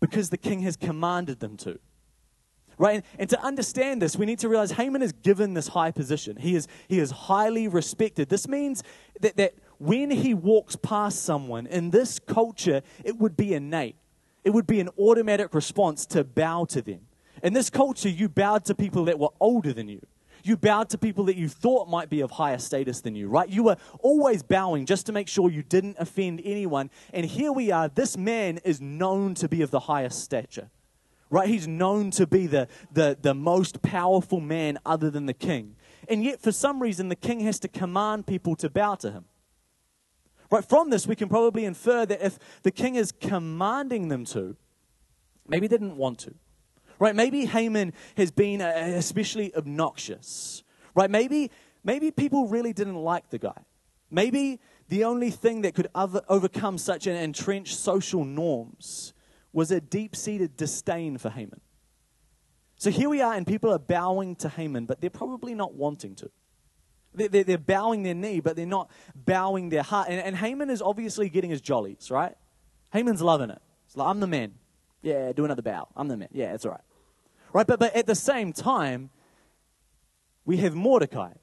because 0.01 0.31
the 0.31 0.39
king 0.39 0.61
has 0.61 0.77
commanded 0.77 1.41
them 1.41 1.57
to. 1.59 1.79
Right? 2.79 3.05
And, 3.19 3.31
to 3.31 3.43
understand 3.43 4.03
this, 4.03 4.17
we 4.17 4.27
need 4.27 4.39
to 4.41 4.51
realize 4.51 4.73
Haman 4.73 5.01
is 5.01 5.13
given 5.13 5.55
this 5.55 5.69
high 5.69 5.91
position. 5.91 6.37
He 6.37 6.55
is, 6.55 6.69
he 6.89 6.99
is 6.99 7.11
highly 7.11 7.69
respected. 7.69 8.29
This 8.29 8.46
means 8.46 8.82
that, 9.20 9.37
that 9.39 9.55
when 9.79 10.11
he 10.11 10.35
walks 10.35 10.77
past 10.77 11.23
someone 11.23 11.67
in 11.67 11.91
this 11.91 12.19
culture, 12.19 12.82
it 13.03 13.19
would 13.19 13.35
be 13.35 13.55
innate. 13.55 13.96
It 14.44 14.51
would 14.51 14.67
be 14.67 14.79
an 14.81 14.91
automatic 14.99 15.55
response 15.55 16.05
to 16.06 16.23
bow 16.23 16.67
to 16.67 16.82
them. 16.82 17.01
In 17.43 17.55
this 17.55 17.70
culture, 17.70 18.11
you 18.11 18.29
bowed 18.29 18.67
to 18.67 18.75
people 18.75 19.06
that 19.06 19.19
were 19.19 19.31
older 19.41 19.73
than 19.73 19.89
you. 19.89 20.01
You 20.46 20.56
bowed 20.56 20.91
to 20.91 20.98
people 20.98 21.24
that 21.24 21.36
you 21.36 21.48
thought 21.48 21.88
might 21.88 22.08
be 22.08 22.20
of 22.20 22.31
higher 22.31 22.58
status 22.58 23.00
than 23.00 23.17
you, 23.17 23.29
right? 23.29 23.48
You 23.48 23.65
were 23.65 23.76
always 23.98 24.44
bowing 24.44 24.86
just 24.86 25.06
to 25.06 25.12
make 25.12 25.26
sure 25.26 25.50
you 25.50 25.65
didn't 25.65 25.96
offend 25.98 26.41
anyone. 26.44 26.88
And 27.12 27.26
here 27.26 27.50
we 27.50 27.72
are. 27.72 27.88
This 27.88 28.17
man 28.17 28.58
is 28.58 28.81
known 28.81 29.34
to 29.34 29.48
be 29.48 29.62
of 29.62 29.72
the 29.72 29.81
highest 29.81 30.22
stature, 30.22 30.70
right? 31.31 31.48
He's 31.48 31.67
known 31.67 32.12
to 32.12 32.29
be 32.29 32.46
the, 32.46 32.69
the, 32.93 33.19
the 33.20 33.34
most 33.34 33.82
powerful 33.82 34.38
man 34.38 34.79
other 34.86 35.10
than 35.10 35.26
the 35.26 35.34
king. 35.34 35.74
And 36.08 36.22
yet, 36.22 36.41
for 36.41 36.53
some 36.53 36.81
reason, 36.81 37.08
the 37.08 37.17
king 37.17 37.41
has 37.41 37.58
to 37.60 37.69
command 37.69 38.29
people 38.29 38.55
to 38.55 38.70
bow 38.70 38.94
to 38.96 39.10
him. 39.10 39.24
Right, 40.48 40.65
from 40.65 40.91
this, 40.91 41.08
we 41.08 41.17
can 41.17 41.29
probably 41.29 41.65
infer 41.65 42.06
that 42.06 42.24
if 42.24 42.38
the 42.62 42.70
king 42.70 42.94
is 42.94 43.10
commanding 43.10 44.06
them 44.10 44.24
to, 44.26 44.56
maybe 45.48 45.67
they 45.67 45.76
didn't 45.76 45.96
want 45.96 46.20
to. 46.20 46.34
Right? 46.98 47.15
Maybe 47.15 47.44
Haman 47.44 47.93
has 48.17 48.31
been 48.31 48.62
uh, 48.62 48.72
especially 48.96 49.55
obnoxious. 49.55 50.62
Right? 50.94 51.10
Maybe, 51.10 51.50
maybe 51.84 52.10
people 52.10 52.48
really 52.48 52.72
didn't 52.72 52.96
like 52.96 53.31
the 53.31 53.38
guy. 53.38 53.58
Maybe 54.10 54.60
the 54.88 55.05
only 55.05 55.31
thing 55.31 55.62
that 55.62 55.74
could 55.74 55.88
over, 55.94 56.22
overcome 56.29 56.79
such 56.79 57.06
an 57.06 57.17
entrenched 57.17 57.76
social 57.76 58.24
norms 58.24 59.12
was 59.53 59.70
a 59.70 59.81
deep 59.81 60.15
seated 60.15 60.56
disdain 60.56 61.19
for 61.19 61.31
Haman. 61.31 61.60
So 62.76 62.91
here 62.91 63.08
we 63.08 63.22
are, 63.22 63.32
and 63.32 63.46
people 63.46 63.72
are 63.72 63.79
bowing 63.79 64.36
to 64.36 64.48
Haman, 64.50 64.84
but 64.84 65.00
they're 65.00 65.08
probably 65.10 65.55
not 65.55 65.74
wanting 65.74 66.15
to. 66.17 66.31
They're, 67.15 67.44
they're 67.44 67.56
bowing 67.56 68.03
their 68.03 68.15
knee, 68.15 68.41
but 68.41 68.55
they're 68.55 68.67
not 68.67 68.91
bowing 69.15 69.70
their 69.70 69.82
heart. 69.82 70.08
And, 70.10 70.20
and 70.20 70.36
Haman 70.36 70.69
is 70.69 70.82
obviously 70.82 71.31
getting 71.31 71.48
his 71.48 71.62
jollies, 71.62 72.10
right? 72.10 72.36
Haman's 72.93 73.22
loving 73.22 73.48
it. 73.48 73.62
Like, 73.94 74.08
I'm 74.08 74.20
the 74.20 74.26
man. 74.26 74.53
Yeah, 75.06 75.31
do 75.31 75.44
another 75.44 75.63
bow. 75.63 75.86
I'm 75.96 76.08
the 76.08 76.17
man. 76.17 76.29
Yeah, 76.32 76.53
it's 76.53 76.65
all 76.65 76.72
right. 76.72 76.81
Right? 77.53 77.65
But, 77.65 77.79
but 77.79 77.94
at 77.94 78.06
the 78.06 78.17
same 78.17 78.53
time, 78.53 79.10
we 80.44 80.56
have 80.56 80.75
Mordecai. 80.75 81.34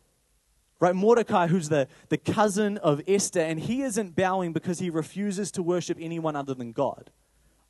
Right? 0.82 0.94
Mordecai, 0.94 1.48
who's 1.48 1.70
the, 1.70 1.88
the 2.10 2.18
cousin 2.18 2.78
of 2.80 3.02
Esther, 3.08 3.40
and 3.40 3.58
he 3.58 3.84
isn't 3.84 4.18
bowing 4.18 4.52
because 4.52 4.80
he 4.80 4.90
refuses 4.90 5.50
to 5.54 5.64
worship 5.64 5.98
anyone 6.02 6.36
other 6.36 6.54
than 6.54 6.74
God. 6.74 7.10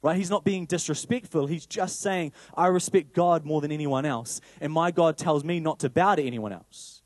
Right? 0.02 0.18
He's 0.18 0.32
not 0.32 0.44
being 0.44 0.66
disrespectful. 0.66 1.46
He's 1.46 1.68
just 1.68 2.02
saying, 2.02 2.32
I 2.58 2.68
respect 2.68 3.14
God 3.14 3.46
more 3.46 3.62
than 3.62 3.72
anyone 3.72 4.04
else, 4.04 4.42
and 4.60 4.74
my 4.74 4.90
God 4.90 5.16
tells 5.16 5.44
me 5.44 5.60
not 5.60 5.80
to 5.82 5.92
bow 5.92 6.16
to 6.16 6.24
anyone 6.24 6.54
else. 6.54 7.04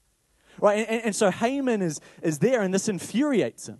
Right? 0.61 0.87
And, 0.87 1.01
and 1.07 1.15
so 1.15 1.29
Haman 1.29 1.81
is, 1.81 1.99
is 2.21 2.39
there, 2.39 2.61
and 2.61 2.73
this 2.73 2.87
infuriates 2.87 3.67
him. 3.67 3.79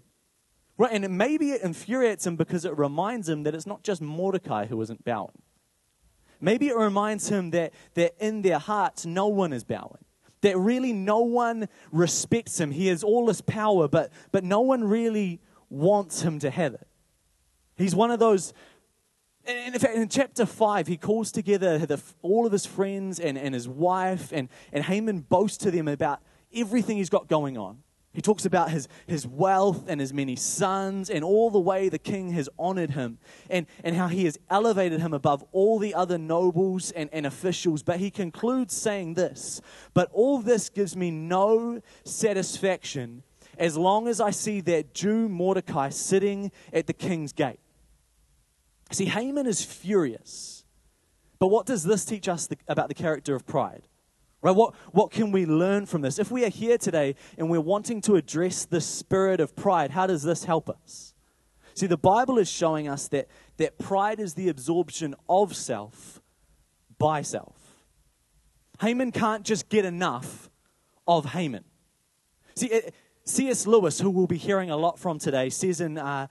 Right? 0.78 0.92
And 0.92 1.18
maybe 1.18 1.52
it 1.52 1.62
infuriates 1.62 2.26
him 2.26 2.36
because 2.36 2.66
it 2.66 2.78
reminds 2.78 3.28
him 3.28 3.44
that 3.44 3.56
it's 3.56 3.66
not 3.66 3.84
just 3.84 4.02
Mordecai 4.02 4.68
who 4.68 4.80
isn't 4.82 5.04
bowing. 5.04 5.42
Maybe 6.40 6.68
it 6.68 6.78
reminds 6.78 7.30
him 7.30 7.50
that, 7.52 7.74
that 7.96 8.14
in 8.20 8.44
their 8.44 8.60
hearts, 8.60 9.06
no 9.06 9.28
one 9.28 9.54
is 9.54 9.64
bowing 9.64 10.06
that 10.42 10.58
really 10.58 10.94
no 10.94 11.20
one 11.20 11.68
respects 11.92 12.60
him. 12.60 12.72
He 12.72 12.88
has 12.88 13.04
all 13.04 13.26
this 13.26 13.42
power, 13.42 13.88
but, 13.88 14.12
but 14.32 14.44
no 14.44 14.62
one 14.62 14.84
really 14.84 15.42
wants 15.70 16.22
him 16.22 16.40
to 16.40 16.50
have 16.50 16.74
it. 16.74 16.88
He's 17.76 17.96
one 17.96 18.12
of 18.12 18.20
those. 18.20 18.54
In 19.46 19.74
fact, 19.74 19.96
in 19.96 20.08
chapter 20.10 20.46
5, 20.46 20.88
he 20.88 20.98
calls 20.98 21.32
together 21.32 21.80
the, 21.80 22.02
all 22.22 22.46
of 22.46 22.52
his 22.52 22.66
friends 22.66 23.20
and, 23.20 23.38
and 23.38 23.54
his 23.54 23.68
wife, 23.68 24.32
and, 24.32 24.50
and 24.74 24.84
Haman 24.84 25.22
boasts 25.22 25.58
to 25.60 25.72
them 25.72 25.88
about 25.88 26.22
everything 26.54 26.98
he's 26.98 27.10
got 27.10 27.28
going 27.28 27.58
on. 27.58 27.80
He 28.18 28.24
talks 28.24 28.46
about 28.46 28.72
his, 28.72 28.88
his 29.06 29.28
wealth 29.28 29.86
and 29.88 30.02
his 30.02 30.12
many 30.12 30.36
sons 30.36 31.12
and 31.12 31.24
all 31.24 31.52
the 31.52 31.60
way 31.60 31.88
the 31.88 32.00
king 32.00 32.32
has 32.32 32.50
honored 32.58 32.90
him 32.90 33.20
and, 33.48 33.68
and 33.84 33.96
how 33.96 34.08
he 34.08 34.26
has 34.26 34.40
elevated 34.50 35.02
him 35.02 35.14
above 35.14 35.46
all 35.52 35.78
the 35.78 35.94
other 35.94 36.18
nobles 36.18 36.90
and, 36.90 37.12
and 37.14 37.28
officials. 37.28 37.84
But 37.84 38.00
he 38.00 38.10
concludes 38.10 38.76
saying 38.76 39.14
this 39.14 39.62
But 39.94 40.10
all 40.14 40.40
this 40.40 40.68
gives 40.70 40.96
me 40.96 41.12
no 41.12 41.80
satisfaction 42.06 43.22
as 43.60 43.78
long 43.78 44.08
as 44.08 44.20
I 44.20 44.32
see 44.32 44.62
that 44.62 44.96
Jew 44.96 45.30
Mordecai 45.30 45.90
sitting 45.90 46.52
at 46.74 46.88
the 46.88 46.94
king's 46.94 47.34
gate. 47.34 47.60
See, 48.90 49.06
Haman 49.06 49.46
is 49.46 49.64
furious. 49.64 50.66
But 51.38 51.50
what 51.50 51.68
does 51.68 51.84
this 51.84 52.04
teach 52.04 52.28
us 52.28 52.48
the, 52.48 52.58
about 52.68 52.88
the 52.88 52.96
character 52.96 53.36
of 53.36 53.46
pride? 53.46 53.88
Right? 54.42 54.56
What, 54.56 54.76
what 54.92 55.12
can 55.12 55.32
we 55.32 55.46
learn 55.46 55.86
from 55.86 56.02
this? 56.02 56.20
If 56.20 56.30
we 56.30 56.46
are 56.46 56.50
here 56.50 56.78
today 56.78 57.16
and 57.38 57.50
we're 57.50 57.60
wanting 57.60 58.02
to 58.02 58.16
address 58.16 58.66
the 58.66 58.82
spirit 58.82 59.40
of 59.40 59.56
pride, 59.56 59.92
how 59.92 60.06
does 60.08 60.24
this 60.24 60.44
help 60.44 60.70
us? 60.70 61.14
See, 61.74 61.88
the 61.88 61.98
Bible 61.98 62.38
is 62.38 62.50
showing 62.50 62.88
us 62.88 63.08
that, 63.10 63.28
that 63.58 63.78
pride 63.78 64.20
is 64.20 64.36
the 64.36 64.50
absorption 64.50 65.16
of 65.28 65.56
self 65.56 66.22
by 66.98 67.22
self. 67.22 67.56
Haman 68.80 69.12
can't 69.12 69.44
just 69.44 69.70
get 69.70 69.86
enough 69.86 70.50
of 71.08 71.26
Haman. 71.26 71.64
See, 72.56 72.82
C.S. 73.26 73.68
Lewis, 73.68 74.00
who 74.00 74.10
we'll 74.10 74.28
be 74.28 74.38
hearing 74.38 74.70
a 74.70 74.78
lot 74.78 75.00
from 75.00 75.20
today, 75.20 75.50
says 75.50 75.82
in, 75.82 75.98
uh, 75.98 76.28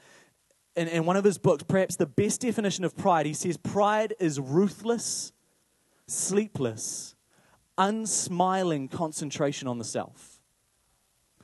in, 0.75 0.89
in 0.89 1.05
one 1.05 1.17
of 1.17 1.25
his 1.25 1.39
books, 1.39 1.63
perhaps 1.65 1.97
the 1.97 2.07
best 2.07 2.41
definition 2.41 2.85
of 2.85 2.97
pride, 2.97 3.27
he 3.27 3.35
says, 3.35 3.57
Pride 3.57 4.15
is 4.19 4.41
ruthless, 4.41 5.33
sleepless, 6.07 7.16
unsmiling 7.79 8.89
concentration 8.89 9.69
on 9.69 9.79
the 9.79 9.85
self. 9.85 10.41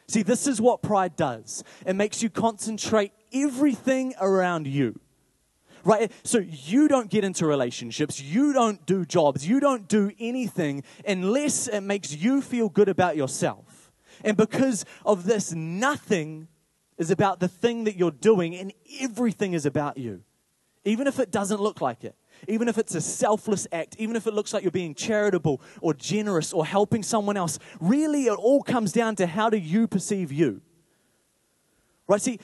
See, 0.08 0.22
this 0.22 0.46
is 0.46 0.60
what 0.60 0.82
pride 0.82 1.16
does 1.16 1.64
it 1.86 1.94
makes 1.94 2.22
you 2.22 2.30
concentrate 2.30 3.12
everything 3.32 4.14
around 4.20 4.66
you. 4.66 4.98
Right? 5.84 6.12
So 6.22 6.38
you 6.38 6.86
don't 6.86 7.10
get 7.10 7.24
into 7.24 7.44
relationships, 7.44 8.20
you 8.20 8.52
don't 8.52 8.84
do 8.86 9.04
jobs, 9.04 9.46
you 9.46 9.58
don't 9.58 9.88
do 9.88 10.12
anything 10.20 10.84
unless 11.06 11.66
it 11.66 11.80
makes 11.80 12.14
you 12.14 12.40
feel 12.40 12.68
good 12.68 12.88
about 12.88 13.16
yourself. 13.16 13.90
And 14.22 14.36
because 14.36 14.84
of 15.04 15.24
this, 15.24 15.52
nothing 15.52 16.46
is 16.98 17.10
about 17.10 17.40
the 17.40 17.48
thing 17.48 17.84
that 17.84 17.96
you're 17.96 18.12
doing, 18.12 18.54
and 18.54 18.72
everything 19.00 19.54
is 19.54 19.66
about 19.66 19.98
you, 19.98 20.22
even 20.84 21.08
if 21.08 21.18
it 21.18 21.32
doesn't 21.32 21.60
look 21.60 21.80
like 21.80 22.04
it 22.04 22.14
even 22.48 22.68
if 22.68 22.78
it's 22.78 22.94
a 22.94 23.00
selfless 23.00 23.66
act, 23.72 23.96
even 23.98 24.16
if 24.16 24.26
it 24.26 24.34
looks 24.34 24.52
like 24.52 24.62
you're 24.62 24.72
being 24.72 24.94
charitable 24.94 25.60
or 25.80 25.94
generous 25.94 26.52
or 26.52 26.66
helping 26.66 27.02
someone 27.02 27.36
else, 27.36 27.58
really 27.80 28.24
it 28.24 28.32
all 28.32 28.62
comes 28.62 28.92
down 28.92 29.16
to 29.16 29.26
how 29.26 29.48
do 29.48 29.56
you 29.56 29.86
perceive 29.86 30.32
you? 30.32 30.60
Right? 32.08 32.20
See, 32.20 32.40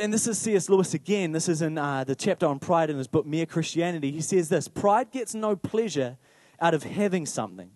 and 0.00 0.12
this 0.12 0.26
is 0.26 0.38
C.S. 0.38 0.68
Lewis 0.68 0.94
again. 0.94 1.32
This 1.32 1.48
is 1.48 1.60
in 1.60 1.76
uh, 1.76 2.04
the 2.04 2.14
chapter 2.14 2.46
on 2.46 2.60
pride 2.60 2.88
in 2.88 2.96
his 2.96 3.08
book, 3.08 3.26
Mere 3.26 3.46
Christianity. 3.46 4.12
He 4.12 4.20
says 4.20 4.48
this 4.48 4.68
Pride 4.68 5.10
gets 5.10 5.34
no 5.34 5.56
pleasure 5.56 6.16
out 6.60 6.74
of 6.74 6.84
having 6.84 7.26
something, 7.26 7.70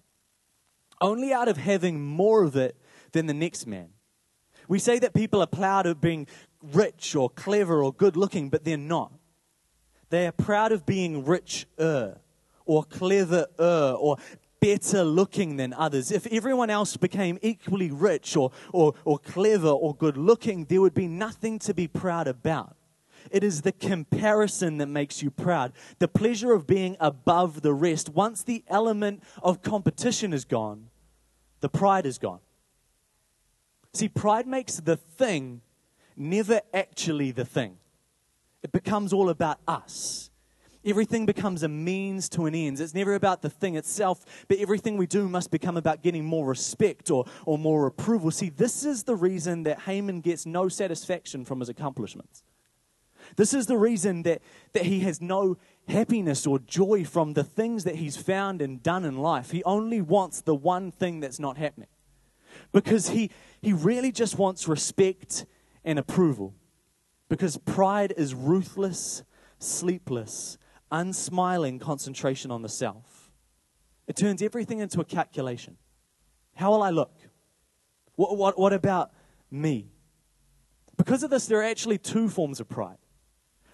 only 1.00 1.32
out 1.32 1.48
of 1.48 1.56
having 1.56 2.04
more 2.04 2.44
of 2.44 2.56
it 2.56 2.76
than 3.12 3.26
the 3.26 3.34
next 3.34 3.66
man. 3.66 3.88
We 4.68 4.78
say 4.78 4.98
that 5.00 5.14
people 5.14 5.42
are 5.42 5.46
proud 5.46 5.86
of 5.86 6.00
being 6.00 6.26
rich 6.62 7.16
or 7.16 7.28
clever 7.28 7.82
or 7.82 7.92
good 7.92 8.16
looking, 8.16 8.48
but 8.48 8.64
they're 8.64 8.76
not. 8.76 9.12
They 10.12 10.26
are 10.26 10.32
proud 10.32 10.72
of 10.72 10.84
being 10.84 11.24
richer 11.24 12.18
or 12.66 12.84
cleverer 12.84 13.46
or 13.58 14.18
better 14.60 15.04
looking 15.04 15.56
than 15.56 15.72
others. 15.72 16.12
If 16.12 16.26
everyone 16.26 16.68
else 16.68 16.98
became 16.98 17.38
equally 17.40 17.90
rich 17.90 18.36
or, 18.36 18.50
or, 18.74 18.92
or 19.06 19.18
clever 19.18 19.70
or 19.70 19.94
good 19.94 20.18
looking, 20.18 20.66
there 20.66 20.82
would 20.82 20.92
be 20.92 21.08
nothing 21.08 21.58
to 21.60 21.72
be 21.72 21.88
proud 21.88 22.28
about. 22.28 22.76
It 23.30 23.42
is 23.42 23.62
the 23.62 23.72
comparison 23.72 24.76
that 24.78 24.88
makes 24.88 25.22
you 25.22 25.30
proud. 25.30 25.72
The 25.98 26.08
pleasure 26.08 26.52
of 26.52 26.66
being 26.66 26.94
above 27.00 27.62
the 27.62 27.72
rest. 27.72 28.10
Once 28.10 28.42
the 28.42 28.64
element 28.68 29.22
of 29.42 29.62
competition 29.62 30.34
is 30.34 30.44
gone, 30.44 30.90
the 31.60 31.70
pride 31.70 32.04
is 32.04 32.18
gone. 32.18 32.40
See, 33.94 34.10
pride 34.10 34.46
makes 34.46 34.76
the 34.76 34.96
thing 34.96 35.62
never 36.18 36.60
actually 36.74 37.30
the 37.30 37.46
thing. 37.46 37.78
It 38.62 38.72
becomes 38.72 39.12
all 39.12 39.28
about 39.28 39.58
us. 39.66 40.30
Everything 40.84 41.26
becomes 41.26 41.62
a 41.62 41.68
means 41.68 42.28
to 42.30 42.46
an 42.46 42.54
end. 42.54 42.80
It's 42.80 42.94
never 42.94 43.14
about 43.14 43.40
the 43.42 43.50
thing 43.50 43.76
itself, 43.76 44.24
but 44.48 44.58
everything 44.58 44.96
we 44.96 45.06
do 45.06 45.28
must 45.28 45.52
become 45.52 45.76
about 45.76 46.02
getting 46.02 46.24
more 46.24 46.46
respect 46.46 47.10
or, 47.10 47.24
or 47.46 47.56
more 47.56 47.86
approval. 47.86 48.32
See, 48.32 48.48
this 48.48 48.84
is 48.84 49.04
the 49.04 49.14
reason 49.14 49.62
that 49.62 49.80
Haman 49.82 50.22
gets 50.22 50.44
no 50.44 50.68
satisfaction 50.68 51.44
from 51.44 51.60
his 51.60 51.68
accomplishments. 51.68 52.42
This 53.36 53.54
is 53.54 53.66
the 53.66 53.76
reason 53.76 54.24
that, 54.24 54.42
that 54.72 54.84
he 54.84 55.00
has 55.00 55.20
no 55.20 55.56
happiness 55.86 56.46
or 56.46 56.58
joy 56.58 57.04
from 57.04 57.34
the 57.34 57.44
things 57.44 57.84
that 57.84 57.96
he's 57.96 58.16
found 58.16 58.60
and 58.60 58.82
done 58.82 59.04
in 59.04 59.18
life. 59.18 59.52
He 59.52 59.62
only 59.62 60.00
wants 60.00 60.40
the 60.40 60.54
one 60.54 60.90
thing 60.90 61.20
that's 61.20 61.38
not 61.38 61.56
happening. 61.56 61.88
Because 62.72 63.10
he, 63.10 63.30
he 63.60 63.72
really 63.72 64.10
just 64.10 64.36
wants 64.36 64.66
respect 64.66 65.46
and 65.84 65.98
approval. 65.98 66.54
Because 67.32 67.56
pride 67.56 68.12
is 68.18 68.34
ruthless, 68.34 69.22
sleepless, 69.58 70.58
unsmiling 70.90 71.78
concentration 71.78 72.50
on 72.50 72.60
the 72.60 72.68
self. 72.68 73.30
It 74.06 74.16
turns 74.16 74.42
everything 74.42 74.80
into 74.80 75.00
a 75.00 75.04
calculation. 75.06 75.78
How 76.54 76.72
will 76.72 76.82
I 76.82 76.90
look? 76.90 77.14
What, 78.16 78.36
what, 78.36 78.58
what 78.58 78.74
about 78.74 79.12
me? 79.50 79.92
Because 80.98 81.22
of 81.22 81.30
this, 81.30 81.46
there 81.46 81.60
are 81.60 81.64
actually 81.64 81.96
two 81.96 82.28
forms 82.28 82.60
of 82.60 82.68
pride. 82.68 82.98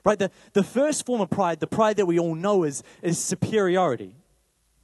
Right? 0.04 0.20
The, 0.20 0.30
the 0.52 0.62
first 0.62 1.04
form 1.04 1.20
of 1.20 1.28
pride, 1.28 1.58
the 1.58 1.66
pride 1.66 1.96
that 1.96 2.06
we 2.06 2.20
all 2.20 2.36
know, 2.36 2.62
is, 2.62 2.84
is 3.02 3.18
superiority. 3.18 4.14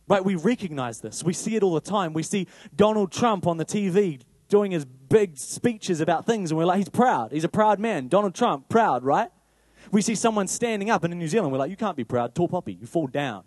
Right? 0.09 0.25
We 0.25 0.35
recognize 0.35 1.01
this. 1.01 1.23
We 1.23 1.33
see 1.33 1.55
it 1.55 1.63
all 1.63 1.75
the 1.75 1.81
time. 1.81 2.13
We 2.13 2.25
see 2.25 2.49
Donald 2.75 3.13
Trump 3.13 3.47
on 3.47 3.57
the 3.57 3.65
TV 3.65 4.23
doing 4.49 4.71
his 4.71 4.85
big 4.85 5.37
speeches 5.37 6.01
about 6.01 6.27
things, 6.27 6.51
and 6.51 6.59
we're 6.59 6.65
like, 6.65 6.79
he's 6.79 6.89
proud. 6.89 7.33
He's 7.33 7.45
a 7.45 7.49
proud 7.49 7.79
man. 7.79 8.09
Donald 8.09 8.35
Trump, 8.35 8.69
proud, 8.69 9.05
right? 9.05 9.31
We 9.91 10.03
see 10.03 10.15
someone 10.15 10.49
standing 10.49 10.91
up, 10.91 11.05
and 11.05 11.13
in 11.13 11.19
New 11.19 11.29
Zealand, 11.29 11.53
we're 11.53 11.59
like, 11.59 11.71
you 11.71 11.77
can't 11.77 11.97
be 11.97 12.05
proud. 12.05 12.35
Tall 12.35 12.49
poppy, 12.49 12.75
you 12.75 12.87
fall 12.87 13.07
down. 13.07 13.45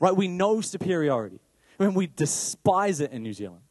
Right? 0.00 0.14
We 0.14 0.28
know 0.28 0.60
superiority. 0.60 1.40
and 1.78 1.94
we 1.94 2.06
despise 2.06 3.00
it 3.00 3.12
in 3.12 3.22
New 3.22 3.32
Zealand. 3.32 3.62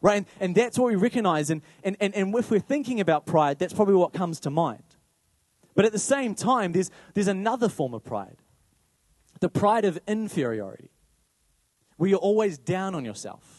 Right? 0.00 0.18
And, 0.18 0.26
and 0.40 0.54
that's 0.54 0.78
what 0.78 0.88
we 0.88 0.96
recognize. 0.96 1.50
And, 1.50 1.62
and, 1.82 1.96
and, 2.00 2.14
and 2.14 2.34
if 2.34 2.50
we're 2.50 2.60
thinking 2.60 3.00
about 3.00 3.26
pride, 3.26 3.58
that's 3.58 3.72
probably 3.74 3.94
what 3.94 4.12
comes 4.12 4.40
to 4.40 4.50
mind. 4.50 4.82
But 5.74 5.84
at 5.84 5.92
the 5.92 5.98
same 5.98 6.34
time, 6.34 6.72
there's, 6.72 6.90
there's 7.14 7.28
another 7.28 7.68
form 7.68 7.94
of 7.94 8.04
pride 8.04 8.36
the 9.40 9.48
pride 9.48 9.84
of 9.84 9.98
inferiority, 10.08 10.90
where 11.96 12.10
you're 12.10 12.18
always 12.18 12.58
down 12.58 12.94
on 12.96 13.04
yourself 13.04 13.57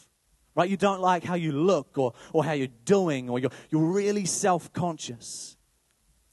right? 0.54 0.68
You 0.68 0.76
don't 0.76 1.00
like 1.00 1.24
how 1.24 1.34
you 1.34 1.52
look 1.52 1.96
or, 1.96 2.12
or 2.32 2.44
how 2.44 2.52
you're 2.52 2.68
doing, 2.84 3.30
or 3.30 3.38
you're, 3.38 3.50
you're 3.70 3.84
really 3.84 4.24
self 4.24 4.72
conscious. 4.72 5.56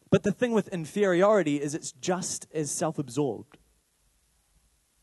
But 0.09 0.23
the 0.23 0.31
thing 0.31 0.53
with 0.53 0.69
inferiority 0.69 1.61
is 1.61 1.75
it's 1.75 1.91
just 1.91 2.47
as 2.53 2.71
self 2.71 2.97
absorbed. 2.97 3.57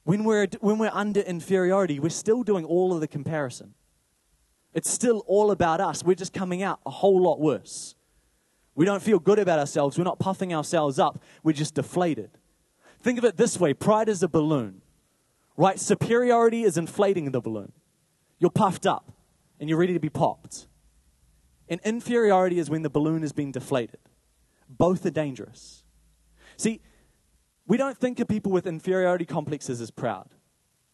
When 0.05 0.25
we're, 0.25 0.49
when 0.61 0.79
we're 0.79 0.91
under 0.93 1.21
inferiority, 1.21 1.99
we're 1.99 2.11
still 2.11 2.43
doing 2.43 2.65
all 2.65 2.93
of 2.93 3.01
the 3.01 3.09
comparison. 3.09 3.75
It's 4.75 4.91
still 4.91 5.25
all 5.27 5.51
about 5.51 5.81
us. 5.81 6.05
We're 6.05 6.15
just 6.15 6.33
coming 6.33 6.63
out 6.63 6.81
a 6.85 6.91
whole 6.91 7.23
lot 7.23 7.41
worse. 7.41 7.95
We 8.75 8.85
don't 8.85 9.03
feel 9.03 9.19
good 9.19 9.39
about 9.39 9.59
ourselves. 9.59 9.97
We're 9.97 10.05
not 10.05 10.19
puffing 10.19 10.53
ourselves 10.53 10.99
up. 10.99 11.23
We're 11.43 11.53
just 11.53 11.75
deflated. 11.75 12.31
Think 13.01 13.19
of 13.19 13.25
it 13.25 13.37
this 13.37 13.59
way 13.59 13.73
pride 13.73 14.09
is 14.09 14.23
a 14.23 14.29
balloon, 14.29 14.83
right? 15.57 15.79
Superiority 15.79 16.65
is 16.65 16.77
inflating 16.77 17.31
the 17.31 17.41
balloon. 17.41 17.73
You're 18.45 18.51
puffed 18.51 18.85
up 18.85 19.11
and 19.59 19.71
you're 19.71 19.79
ready 19.79 19.95
to 19.95 19.99
be 19.99 20.11
popped. 20.11 20.67
And 21.67 21.81
inferiority 21.83 22.59
is 22.59 22.69
when 22.69 22.83
the 22.83 22.91
balloon 22.91 23.23
has 23.23 23.33
been 23.33 23.53
deflated. 23.53 24.01
Both 24.69 25.07
are 25.07 25.11
dangerous. 25.11 25.83
See, 26.59 26.83
we 27.67 27.79
don't 27.79 27.97
think 27.97 28.21
of 28.21 28.29
people 28.29 28.53
with 28.53 28.67
inferiority 28.67 29.25
complexes 29.25 29.81
as 29.81 29.91
proud. 29.91 30.29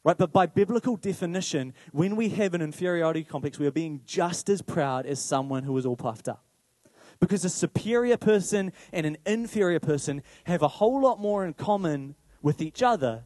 Right? 0.04 0.16
But 0.16 0.33
by 0.33 0.47
biblical 0.47 0.95
definition, 0.95 1.75
when 1.90 2.14
we 2.14 2.28
have 2.28 2.54
an 2.54 2.62
inferiority 2.62 3.25
complex, 3.25 3.59
we 3.59 3.66
are 3.66 3.73
being 3.73 4.02
just 4.07 4.49
as 4.49 4.62
proud 4.62 5.04
as 5.04 5.21
someone 5.21 5.64
who 5.64 5.76
is 5.76 5.85
all 5.85 5.97
puffed 5.97 6.28
up. 6.28 6.45
Because 7.19 7.45
a 7.45 7.50
superior 7.50 8.16
person 8.16 8.73
and 8.92 9.04
an 9.04 9.16
inferior 9.26 9.80
person 9.80 10.23
have 10.45 10.62
a 10.62 10.69
whole 10.69 11.02
lot 11.02 11.19
more 11.19 11.45
in 11.45 11.54
common 11.54 12.14
with 12.42 12.62
each 12.62 12.80
other 12.80 13.25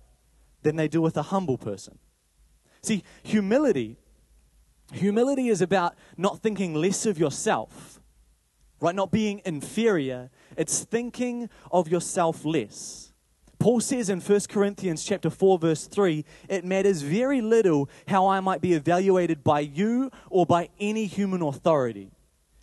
than 0.62 0.76
they 0.76 0.88
do 0.88 1.02
with 1.02 1.18
a 1.18 1.24
humble 1.24 1.58
person. 1.58 1.98
See, 2.80 3.04
humility, 3.22 3.98
humility 4.92 5.48
is 5.48 5.60
about 5.60 5.94
not 6.16 6.40
thinking 6.40 6.74
less 6.74 7.06
of 7.06 7.18
yourself, 7.18 8.00
right? 8.80 8.94
Not 8.94 9.10
being 9.10 9.40
inferior. 9.44 10.30
It's 10.56 10.84
thinking 10.84 11.48
of 11.70 11.88
yourself 11.88 12.44
less. 12.44 13.12
Paul 13.58 13.80
says 13.80 14.10
in 14.10 14.20
1 14.20 14.40
Corinthians 14.48 15.04
chapter 15.04 15.30
4 15.30 15.58
verse 15.58 15.86
3, 15.86 16.24
it 16.48 16.64
matters 16.64 17.00
very 17.00 17.40
little 17.40 17.88
how 18.06 18.26
I 18.26 18.40
might 18.40 18.60
be 18.60 18.74
evaluated 18.74 19.42
by 19.42 19.60
you 19.60 20.10
or 20.28 20.44
by 20.44 20.68
any 20.78 21.06
human 21.06 21.40
authority. 21.40 22.10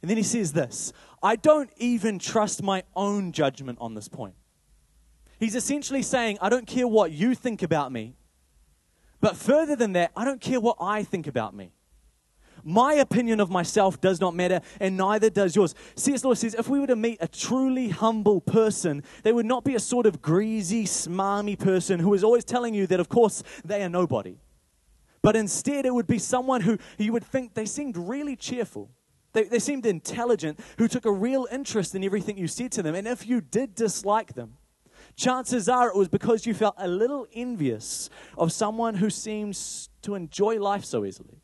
And 0.02 0.10
then 0.10 0.18
he 0.18 0.24
says 0.24 0.54
this, 0.54 0.94
I 1.24 1.36
don't 1.36 1.72
even 1.78 2.20
trust 2.20 2.62
my 2.62 2.84
own 2.96 3.32
judgment 3.32 3.80
on 3.82 3.94
this 3.94 4.08
point. 4.08 4.36
He's 5.40 5.56
essentially 5.56 6.04
saying, 6.04 6.38
I 6.40 6.50
don't 6.50 6.68
care 6.68 6.88
what 6.88 7.12
you 7.12 7.34
think 7.34 7.64
about 7.64 7.92
me. 7.92 8.16
But 9.22 9.36
further 9.36 9.76
than 9.76 9.94
that, 9.94 10.12
I 10.16 10.26
don't 10.26 10.42
care 10.42 10.60
what 10.60 10.78
I 10.80 11.04
think 11.04 11.26
about 11.26 11.56
me. 11.56 11.74
My 12.64 12.94
opinion 12.94 13.40
of 13.40 13.50
myself 13.50 14.00
does 14.00 14.20
not 14.22 14.36
matter, 14.36 14.62
and 14.80 14.98
neither 14.98 15.30
does 15.30 15.56
yours. 15.56 15.76
C.S. 15.96 16.24
Lewis 16.24 16.40
says 16.40 16.54
if 16.54 16.68
we 16.68 16.80
were 16.80 16.88
to 16.88 16.96
meet 16.96 17.18
a 17.22 17.28
truly 17.28 17.90
humble 17.90 18.42
person, 18.42 19.04
they 19.24 19.32
would 19.32 19.46
not 19.46 19.64
be 19.64 19.76
a 19.76 19.80
sort 19.80 20.06
of 20.06 20.22
greasy, 20.22 20.86
smarmy 20.86 21.58
person 21.58 22.00
who 22.00 22.14
is 22.14 22.24
always 22.24 22.44
telling 22.44 22.74
you 22.74 22.88
that, 22.88 23.00
of 23.00 23.10
course, 23.10 23.44
they 23.66 23.84
are 23.84 23.90
nobody. 23.90 24.38
But 25.22 25.36
instead, 25.36 25.86
it 25.86 25.94
would 25.94 26.08
be 26.08 26.20
someone 26.20 26.62
who 26.62 26.78
you 26.98 27.14
would 27.14 27.24
think 27.24 27.54
they 27.54 27.66
seemed 27.66 27.96
really 27.98 28.36
cheerful. 28.36 28.90
They, 29.34 29.44
they 29.44 29.60
seemed 29.60 29.86
intelligent, 29.86 30.60
who 30.78 30.88
took 30.88 31.06
a 31.06 31.12
real 31.12 31.48
interest 31.52 31.96
in 31.96 32.04
everything 32.04 32.38
you 32.38 32.48
said 32.48 32.72
to 32.74 32.84
them. 32.84 32.96
And 32.96 33.08
if 33.08 33.28
you 33.28 33.40
did 33.42 33.76
dislike 33.76 34.34
them, 34.34 34.58
chances 35.16 35.70
are 35.70 35.90
it 35.90 35.96
was 35.96 36.10
because 36.10 36.46
you 36.46 36.54
felt 36.54 36.76
a 36.78 36.88
little 36.88 37.28
envious 37.34 38.10
of 38.38 38.52
someone 38.52 38.96
who 38.96 39.10
seems 39.10 39.90
to 40.02 40.16
enjoy 40.16 40.60
life 40.60 40.84
so 40.84 41.06
easily. 41.06 41.41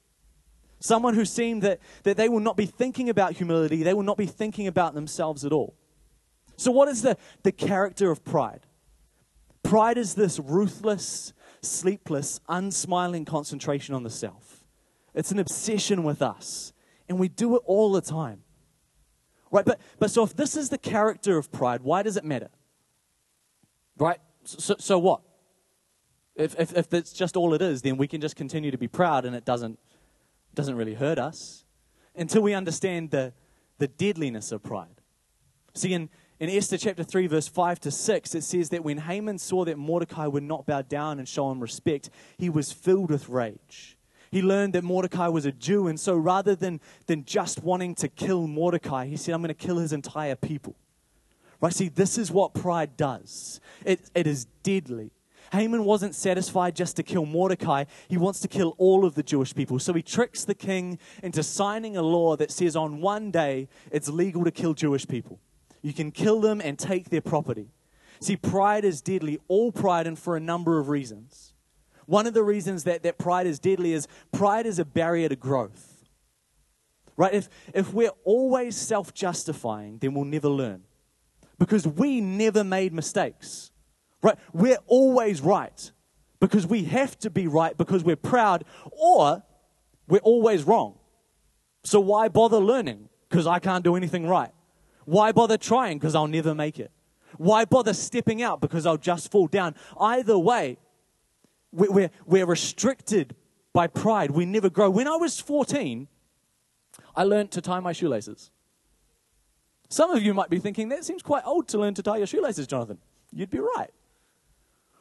Someone 0.80 1.16
who 1.16 1.26
seemed 1.26 1.64
that, 1.64 1.80
that 2.04 2.18
they 2.18 2.30
will 2.30 2.40
not 2.40 2.56
be 2.56 2.66
thinking 2.66 3.10
about 3.10 3.34
humility, 3.34 3.84
they 3.84 3.94
will 3.94 4.04
not 4.04 4.18
be 4.18 4.28
thinking 4.28 4.68
about 4.68 4.94
themselves 4.94 5.44
at 5.44 5.52
all. 5.52 5.76
So, 6.56 6.72
what 6.72 6.88
is 6.88 7.02
the, 7.02 7.18
the 7.44 7.52
character 7.52 8.12
of 8.12 8.24
pride? 8.24 8.62
Pride 9.64 9.98
is 9.98 10.16
this 10.16 10.40
ruthless, 10.40 11.34
sleepless, 11.62 12.40
unsmiling 12.48 13.26
concentration 13.26 13.96
on 13.96 14.04
the 14.04 14.10
self. 14.10 14.64
It's 15.14 15.32
an 15.32 15.40
obsession 15.40 16.04
with 16.04 16.22
us, 16.22 16.74
and 17.10 17.20
we 17.20 17.28
do 17.28 17.56
it 17.56 17.62
all 17.66 17.92
the 17.92 18.02
time. 18.02 18.44
Right? 19.52 19.66
But, 19.66 19.80
but 20.00 20.12
so, 20.12 20.24
if 20.24 20.36
this 20.36 20.56
is 20.56 20.70
the 20.70 20.78
character 20.78 21.38
of 21.38 21.52
pride, 21.52 21.82
why 21.82 22.04
does 22.04 22.18
it 22.18 22.24
matter? 22.24 22.50
Right? 23.98 24.20
So, 24.44 24.76
so 24.78 25.00
what? 25.00 25.22
If, 26.36 26.60
if, 26.60 26.76
if 26.78 26.90
that's 26.90 27.14
just 27.14 27.36
all 27.36 27.56
it 27.56 27.62
is, 27.64 27.82
then 27.82 27.98
we 27.98 28.08
can 28.08 28.22
just 28.22 28.36
continue 28.36 28.70
to 28.70 28.78
be 28.78 28.88
proud 28.88 29.26
and 29.26 29.36
it 29.36 29.44
doesn't 29.44 29.80
doesn't 30.58 30.76
really 30.76 30.96
hurt 30.96 31.20
us 31.20 31.64
until 32.16 32.42
we 32.42 32.54
understand 32.54 33.12
the, 33.12 33.32
the 33.78 33.88
deadliness 33.88 34.52
of 34.52 34.64
pride. 34.64 35.02
See, 35.76 35.94
in, 35.94 36.10
in 36.40 36.50
Esther 36.50 36.78
chapter 36.78 37.04
3, 37.04 37.28
verse 37.28 37.48
5 37.48 37.80
to 37.82 37.92
6, 37.92 38.36
it 38.36 38.44
says 38.44 38.70
that 38.70 38.84
when 38.84 38.98
Haman 38.98 39.38
saw 39.38 39.64
that 39.66 39.78
Mordecai 39.78 40.26
would 40.26 40.44
not 40.44 40.66
bow 40.66 40.82
down 40.82 41.20
and 41.20 41.28
show 41.28 41.52
him 41.52 41.60
respect, 41.60 42.10
he 42.38 42.50
was 42.50 42.72
filled 42.72 43.12
with 43.12 43.30
rage. 43.30 43.98
He 44.32 44.42
learned 44.42 44.74
that 44.74 44.84
Mordecai 44.84 45.28
was 45.28 45.46
a 45.46 45.52
Jew, 45.52 45.88
and 45.88 46.00
so 46.00 46.16
rather 46.16 46.56
than, 46.56 46.82
than 47.06 47.24
just 47.24 47.64
wanting 47.64 47.94
to 47.96 48.10
kill 48.10 48.48
Mordecai, 48.48 49.06
he 49.06 49.16
said, 49.16 49.36
I'm 49.36 49.42
going 49.42 49.50
to 49.50 49.54
kill 49.54 49.78
his 49.78 49.94
entire 49.94 50.36
people. 50.36 50.76
Right? 51.62 51.74
See, 51.74 51.88
this 51.88 52.18
is 52.18 52.32
what 52.32 52.56
pride 52.56 52.98
does. 52.98 53.62
It, 53.86 54.10
it 54.16 54.26
is 54.26 54.46
deadly. 54.64 55.12
Haman 55.52 55.86
wasn't 55.86 56.16
satisfied 56.16 56.76
just 56.76 56.96
to 56.98 57.04
kill 57.04 57.26
Mordecai, 57.26 57.86
he 58.08 58.18
wants 58.18 58.40
to 58.42 58.48
kill 58.48 58.76
all 58.78 59.06
of 59.06 59.16
the 59.16 59.24
Jewish 59.24 59.54
people. 59.54 59.80
So 59.80 59.94
he 59.94 60.02
tricks 60.02 60.46
the 60.46 60.56
king 60.56 61.00
into 61.24 61.44
signing 61.44 61.98
a 61.98 62.02
law 62.02 62.36
that 62.36 62.52
says 62.52 62.76
on 62.76 63.02
one 63.02 63.32
day 63.32 63.70
it's 63.92 64.10
legal 64.10 64.44
to 64.44 64.52
kill 64.52 64.74
Jewish 64.74 65.08
people. 65.08 65.40
You 65.82 65.94
can 65.94 66.12
kill 66.12 66.42
them 66.42 66.62
and 66.62 66.78
take 66.78 67.10
their 67.10 67.22
property. 67.22 67.70
See, 68.20 68.36
pride 68.36 68.84
is 68.84 69.02
deadly, 69.02 69.40
all 69.48 69.72
pride, 69.72 70.08
and 70.08 70.18
for 70.18 70.36
a 70.36 70.40
number 70.40 70.80
of 70.80 70.90
reasons. 70.90 71.54
One 72.06 72.26
of 72.26 72.34
the 72.34 72.44
reasons 72.44 72.84
that, 72.86 73.04
that 73.04 73.18
pride 73.18 73.48
is 73.48 73.60
deadly 73.60 73.94
is 73.94 74.08
pride 74.32 74.66
is 74.66 74.80
a 74.80 74.86
barrier 74.86 75.30
to 75.30 75.36
growth. 75.36 76.06
Right? 77.16 77.34
If, 77.34 77.50
if 77.74 77.94
we're 77.94 78.12
always 78.24 78.76
self 78.76 79.14
justifying, 79.14 79.98
then 80.00 80.14
we'll 80.14 80.26
never 80.26 80.50
learn. 80.50 80.84
Because 81.60 81.88
we 81.88 82.22
never 82.22 82.64
made 82.64 82.94
mistakes. 82.94 83.72
Right? 84.22 84.38
We're 84.54 84.80
always 84.88 85.42
right 85.42 85.92
because 86.40 86.68
we 86.68 86.86
have 86.86 87.18
to 87.20 87.30
be 87.30 87.48
right 87.48 87.78
because 87.78 88.04
we're 88.04 88.16
proud, 88.16 88.64
or 88.92 89.44
we're 90.08 90.20
always 90.20 90.64
wrong. 90.64 90.98
So 91.84 92.00
why 92.00 92.28
bother 92.28 92.58
learning? 92.58 93.10
Because 93.30 93.48
I 93.48 93.60
can't 93.60 93.84
do 93.84 93.96
anything 93.96 94.28
right. 94.28 94.52
Why 95.06 95.32
bother 95.32 95.58
trying? 95.58 96.00
Because 96.00 96.16
I'll 96.16 96.28
never 96.28 96.54
make 96.54 96.80
it. 96.80 96.92
Why 97.38 97.66
bother 97.66 97.94
stepping 97.94 98.42
out? 98.42 98.62
Because 98.62 98.86
I'll 98.86 98.98
just 98.98 99.32
fall 99.32 99.48
down. 99.48 99.76
Either 100.00 100.38
way, 100.38 100.78
we're, 101.72 102.10
we're 102.26 102.46
restricted 102.46 103.36
by 103.74 103.88
pride. 103.88 104.32
We 104.32 104.46
never 104.46 104.70
grow. 104.70 104.90
When 104.90 105.08
I 105.08 105.16
was 105.16 105.40
14, 105.40 106.08
I 107.16 107.24
learned 107.24 107.52
to 107.52 107.62
tie 107.62 107.80
my 107.80 107.92
shoelaces. 107.92 108.52
Some 109.90 110.12
of 110.12 110.22
you 110.22 110.34
might 110.34 110.50
be 110.50 110.60
thinking, 110.60 110.90
that 110.90 111.06
seems 111.06 111.22
quite 111.22 111.44
old 111.46 111.68
to 111.70 111.78
learn 111.78 111.94
to 111.94 112.04
tie 112.04 112.18
your 112.18 112.28
shoelaces, 112.28 112.68
Jonathan. 112.68 112.98
You'd 113.32 113.50
be 113.50 113.60
right. 113.60 113.92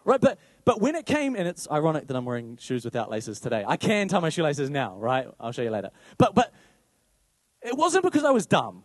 Right? 0.07 0.21
But, 0.21 0.38
but 0.64 0.81
when 0.81 0.95
it 0.95 1.05
came, 1.05 1.35
and 1.35 1.49
it's 1.49 1.66
ironic 1.71 2.07
that 2.07 2.16
I'm 2.16 2.25
wearing 2.25 2.57
shoes 2.59 2.85
without 2.85 3.11
laces 3.11 3.40
today. 3.40 3.64
I 3.66 3.77
can 3.77 4.07
tie 4.07 4.21
my 4.21 4.29
shoelaces 4.29 4.71
now, 4.71 4.97
right? 4.97 5.27
I'll 5.40 5.51
show 5.51 5.62
you 5.62 5.71
later. 5.71 5.90
But, 6.16 6.33
but 6.33 6.55
it 7.61 7.77
wasn't 7.77 8.05
because 8.05 8.25
I 8.25 8.31
was 8.31 8.47
dumb. 8.47 8.85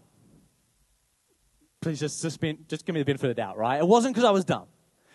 Please 1.80 2.00
just, 2.00 2.20
suspend, 2.20 2.66
just 2.68 2.88
give 2.88 2.96
me 2.96 3.02
the 3.02 3.06
benefit 3.06 3.30
of 3.30 3.36
the 3.36 3.40
doubt, 3.40 3.56
right? 3.56 3.78
It 3.80 3.88
wasn't 3.88 4.16
because 4.16 4.28
I 4.28 4.32
was 4.32 4.44
dumb. 4.44 4.66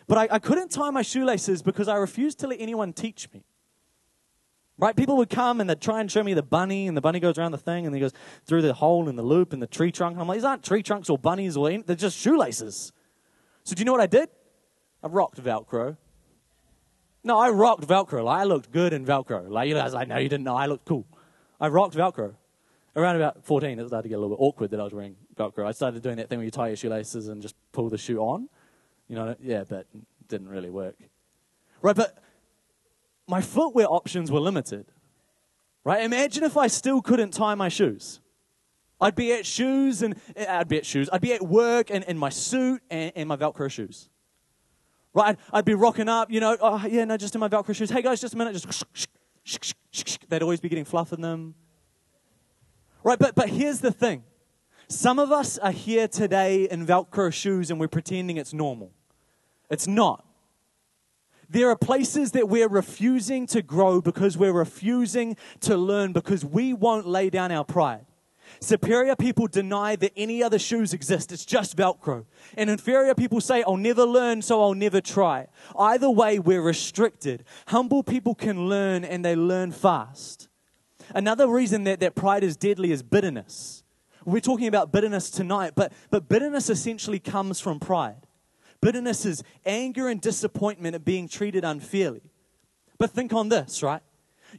But 0.06 0.18
I, 0.18 0.36
I 0.36 0.38
couldn't 0.38 0.70
tie 0.70 0.90
my 0.90 1.02
shoelaces 1.02 1.60
because 1.60 1.88
I 1.88 1.96
refused 1.96 2.38
to 2.38 2.46
let 2.46 2.60
anyone 2.60 2.92
teach 2.92 3.28
me. 3.32 3.44
Right? 4.78 4.94
People 4.94 5.16
would 5.16 5.30
come 5.30 5.60
and 5.60 5.68
they'd 5.68 5.80
try 5.80 6.00
and 6.00 6.10
show 6.10 6.22
me 6.22 6.34
the 6.34 6.42
bunny, 6.42 6.86
and 6.86 6.96
the 6.96 7.00
bunny 7.00 7.18
goes 7.18 7.36
around 7.36 7.50
the 7.50 7.58
thing, 7.58 7.84
and 7.84 7.92
he 7.92 8.00
goes 8.00 8.12
through 8.44 8.62
the 8.62 8.74
hole 8.74 9.08
in 9.08 9.16
the 9.16 9.24
loop 9.24 9.52
in 9.52 9.58
the 9.58 9.66
tree 9.66 9.90
trunk. 9.90 10.12
And 10.12 10.22
I'm 10.22 10.28
like, 10.28 10.36
these 10.36 10.44
aren't 10.44 10.62
tree 10.62 10.84
trunks 10.84 11.10
or 11.10 11.18
bunnies 11.18 11.56
or 11.56 11.66
anything. 11.66 11.84
They're 11.84 11.96
just 11.96 12.16
shoelaces. 12.16 12.92
So 13.64 13.74
do 13.74 13.80
you 13.80 13.84
know 13.84 13.92
what 13.92 14.02
I 14.02 14.06
did? 14.06 14.28
I 15.02 15.08
rocked 15.08 15.42
Velcro. 15.42 15.96
No, 17.22 17.38
I 17.38 17.50
rocked 17.50 17.86
Velcro. 17.86 18.24
Like, 18.24 18.40
I 18.40 18.44
looked 18.44 18.70
good 18.70 18.92
in 18.92 19.04
Velcro. 19.04 19.48
Like, 19.48 19.68
you 19.68 19.74
guys, 19.74 19.94
like, 19.94 20.08
no, 20.08 20.16
you 20.18 20.28
didn't 20.28 20.44
know. 20.44 20.56
I 20.56 20.66
looked 20.66 20.84
cool. 20.84 21.06
I 21.60 21.68
rocked 21.68 21.96
Velcro. 21.96 22.34
Around 22.94 23.16
about 23.16 23.44
14, 23.44 23.78
it 23.78 23.86
started 23.88 24.04
to 24.04 24.08
get 24.08 24.14
a 24.14 24.20
little 24.20 24.36
bit 24.36 24.42
awkward 24.42 24.70
that 24.70 24.80
I 24.80 24.84
was 24.84 24.94
wearing 24.94 25.16
Velcro. 25.36 25.66
I 25.66 25.72
started 25.72 26.02
doing 26.02 26.16
that 26.16 26.28
thing 26.28 26.38
where 26.38 26.44
you 26.44 26.50
tie 26.50 26.68
your 26.68 26.76
shoelaces 26.76 27.28
and 27.28 27.42
just 27.42 27.54
pull 27.72 27.90
the 27.90 27.98
shoe 27.98 28.20
on. 28.20 28.48
You 29.08 29.16
know, 29.16 29.36
yeah, 29.40 29.64
but 29.68 29.86
didn't 30.28 30.48
really 30.48 30.70
work. 30.70 30.96
Right, 31.82 31.94
but 31.94 32.16
my 33.28 33.40
footwear 33.40 33.86
options 33.86 34.30
were 34.30 34.40
limited. 34.40 34.86
Right? 35.84 36.02
Imagine 36.02 36.42
if 36.42 36.56
I 36.56 36.66
still 36.68 37.02
couldn't 37.02 37.32
tie 37.32 37.54
my 37.54 37.68
shoes. 37.68 38.20
I'd 39.00 39.14
be 39.14 39.32
at 39.32 39.44
shoes 39.44 40.02
and 40.02 40.16
I'd 40.48 40.68
be 40.68 40.78
at 40.78 40.86
shoes. 40.86 41.08
I'd 41.12 41.20
be 41.20 41.32
at 41.32 41.42
work 41.42 41.90
and 41.90 42.02
in 42.04 42.16
my 42.16 42.30
suit 42.30 42.82
and, 42.90 43.12
and 43.14 43.28
my 43.28 43.36
Velcro 43.36 43.70
shoes. 43.70 44.08
Right? 45.16 45.28
I'd, 45.28 45.38
I'd, 45.50 45.64
be 45.64 45.72
rocking 45.72 46.10
up, 46.10 46.30
you 46.30 46.40
know, 46.40 46.58
oh, 46.60 46.86
yeah, 46.86 47.06
no, 47.06 47.16
just 47.16 47.34
in 47.34 47.40
my 47.40 47.48
Velcro 47.48 47.74
shoes. 47.74 47.88
Hey, 47.88 48.02
guys, 48.02 48.20
just 48.20 48.34
a 48.34 48.36
minute. 48.36 48.52
Just 48.52 50.28
they'd 50.28 50.42
always 50.42 50.60
be 50.60 50.68
getting 50.68 50.84
fluff 50.84 51.14
in 51.14 51.22
them. 51.22 51.54
Right? 53.02 53.18
But, 53.18 53.34
but 53.34 53.48
here's 53.48 53.80
the 53.80 53.90
thing 53.90 54.24
some 54.88 55.18
of 55.18 55.32
us 55.32 55.56
are 55.56 55.72
here 55.72 56.06
today 56.06 56.68
in 56.68 56.86
Velcro 56.86 57.32
shoes 57.32 57.70
and 57.70 57.80
we're 57.80 57.88
pretending 57.88 58.36
it's 58.36 58.52
normal. 58.52 58.92
It's 59.70 59.86
not. 59.86 60.26
There 61.48 61.70
are 61.70 61.76
places 61.76 62.32
that 62.32 62.50
we're 62.50 62.68
refusing 62.68 63.46
to 63.48 63.62
grow 63.62 64.02
because 64.02 64.36
we're 64.36 64.52
refusing 64.52 65.36
to 65.60 65.78
learn 65.78 66.12
because 66.12 66.44
we 66.44 66.74
won't 66.74 67.06
lay 67.06 67.30
down 67.30 67.52
our 67.52 67.64
pride. 67.64 68.04
Superior 68.60 69.16
people 69.16 69.46
deny 69.46 69.96
that 69.96 70.12
any 70.16 70.42
other 70.42 70.58
shoes 70.58 70.92
exist. 70.92 71.32
It's 71.32 71.44
just 71.44 71.76
Velcro. 71.76 72.24
And 72.56 72.70
inferior 72.70 73.14
people 73.14 73.40
say, 73.40 73.62
I'll 73.62 73.76
never 73.76 74.04
learn, 74.04 74.42
so 74.42 74.62
I'll 74.62 74.74
never 74.74 75.00
try. 75.00 75.48
Either 75.78 76.10
way, 76.10 76.38
we're 76.38 76.62
restricted. 76.62 77.44
Humble 77.68 78.02
people 78.02 78.34
can 78.34 78.68
learn 78.68 79.04
and 79.04 79.24
they 79.24 79.36
learn 79.36 79.72
fast. 79.72 80.48
Another 81.14 81.48
reason 81.48 81.84
that, 81.84 82.00
that 82.00 82.14
pride 82.14 82.44
is 82.44 82.56
deadly 82.56 82.92
is 82.92 83.02
bitterness. 83.02 83.84
We're 84.24 84.40
talking 84.40 84.66
about 84.66 84.90
bitterness 84.90 85.30
tonight, 85.30 85.72
but, 85.76 85.92
but 86.10 86.28
bitterness 86.28 86.68
essentially 86.68 87.20
comes 87.20 87.60
from 87.60 87.78
pride. 87.78 88.26
Bitterness 88.80 89.24
is 89.24 89.42
anger 89.64 90.08
and 90.08 90.20
disappointment 90.20 90.94
at 90.94 91.04
being 91.04 91.28
treated 91.28 91.64
unfairly. 91.64 92.22
But 92.98 93.10
think 93.10 93.32
on 93.32 93.48
this, 93.48 93.82
right? 93.82 94.02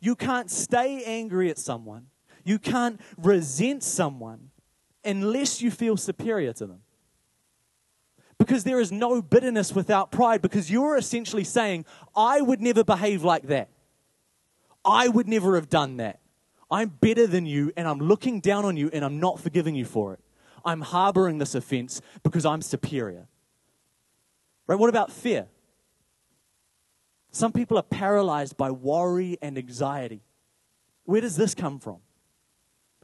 You 0.01 0.15
can't 0.15 0.49
stay 0.49 1.03
angry 1.03 1.49
at 1.49 1.57
someone, 1.57 2.07
you 2.47 2.59
can't 2.59 2.99
resent 3.17 3.83
someone 3.83 4.49
unless 5.03 5.61
you 5.61 5.71
feel 5.71 5.97
superior 5.97 6.53
to 6.53 6.65
them. 6.65 6.81
Because 8.37 8.63
there 8.63 8.79
is 8.79 8.91
no 8.91 9.21
bitterness 9.21 9.73
without 9.73 10.11
pride, 10.11 10.41
because 10.41 10.69
you're 10.69 10.95
essentially 10.95 11.43
saying, 11.43 11.85
I 12.15 12.41
would 12.41 12.61
never 12.61 12.83
behave 12.83 13.23
like 13.23 13.47
that. 13.47 13.69
I 14.85 15.07
would 15.07 15.27
never 15.27 15.55
have 15.55 15.69
done 15.69 15.97
that. 15.97 16.19
I'm 16.69 16.89
better 16.89 17.25
than 17.25 17.45
you, 17.45 17.71
and 17.75 17.87
I'm 17.87 17.99
looking 17.99 18.39
down 18.41 18.65
on 18.65 18.77
you, 18.77 18.89
and 18.93 19.03
I'm 19.03 19.19
not 19.19 19.39
forgiving 19.39 19.73
you 19.75 19.85
for 19.85 20.13
it. 20.13 20.19
I'm 20.63 20.81
harboring 20.81 21.37
this 21.37 21.55
offense 21.55 22.01
because 22.23 22.45
I'm 22.45 22.61
superior. 22.61 23.27
Right? 24.67 24.77
What 24.77 24.89
about 24.89 25.11
fear? 25.11 25.47
Some 27.31 27.51
people 27.51 27.77
are 27.77 27.83
paralyzed 27.83 28.57
by 28.57 28.71
worry 28.71 29.37
and 29.41 29.57
anxiety. 29.57 30.21
Where 31.05 31.21
does 31.21 31.37
this 31.37 31.55
come 31.55 31.79
from? 31.79 31.97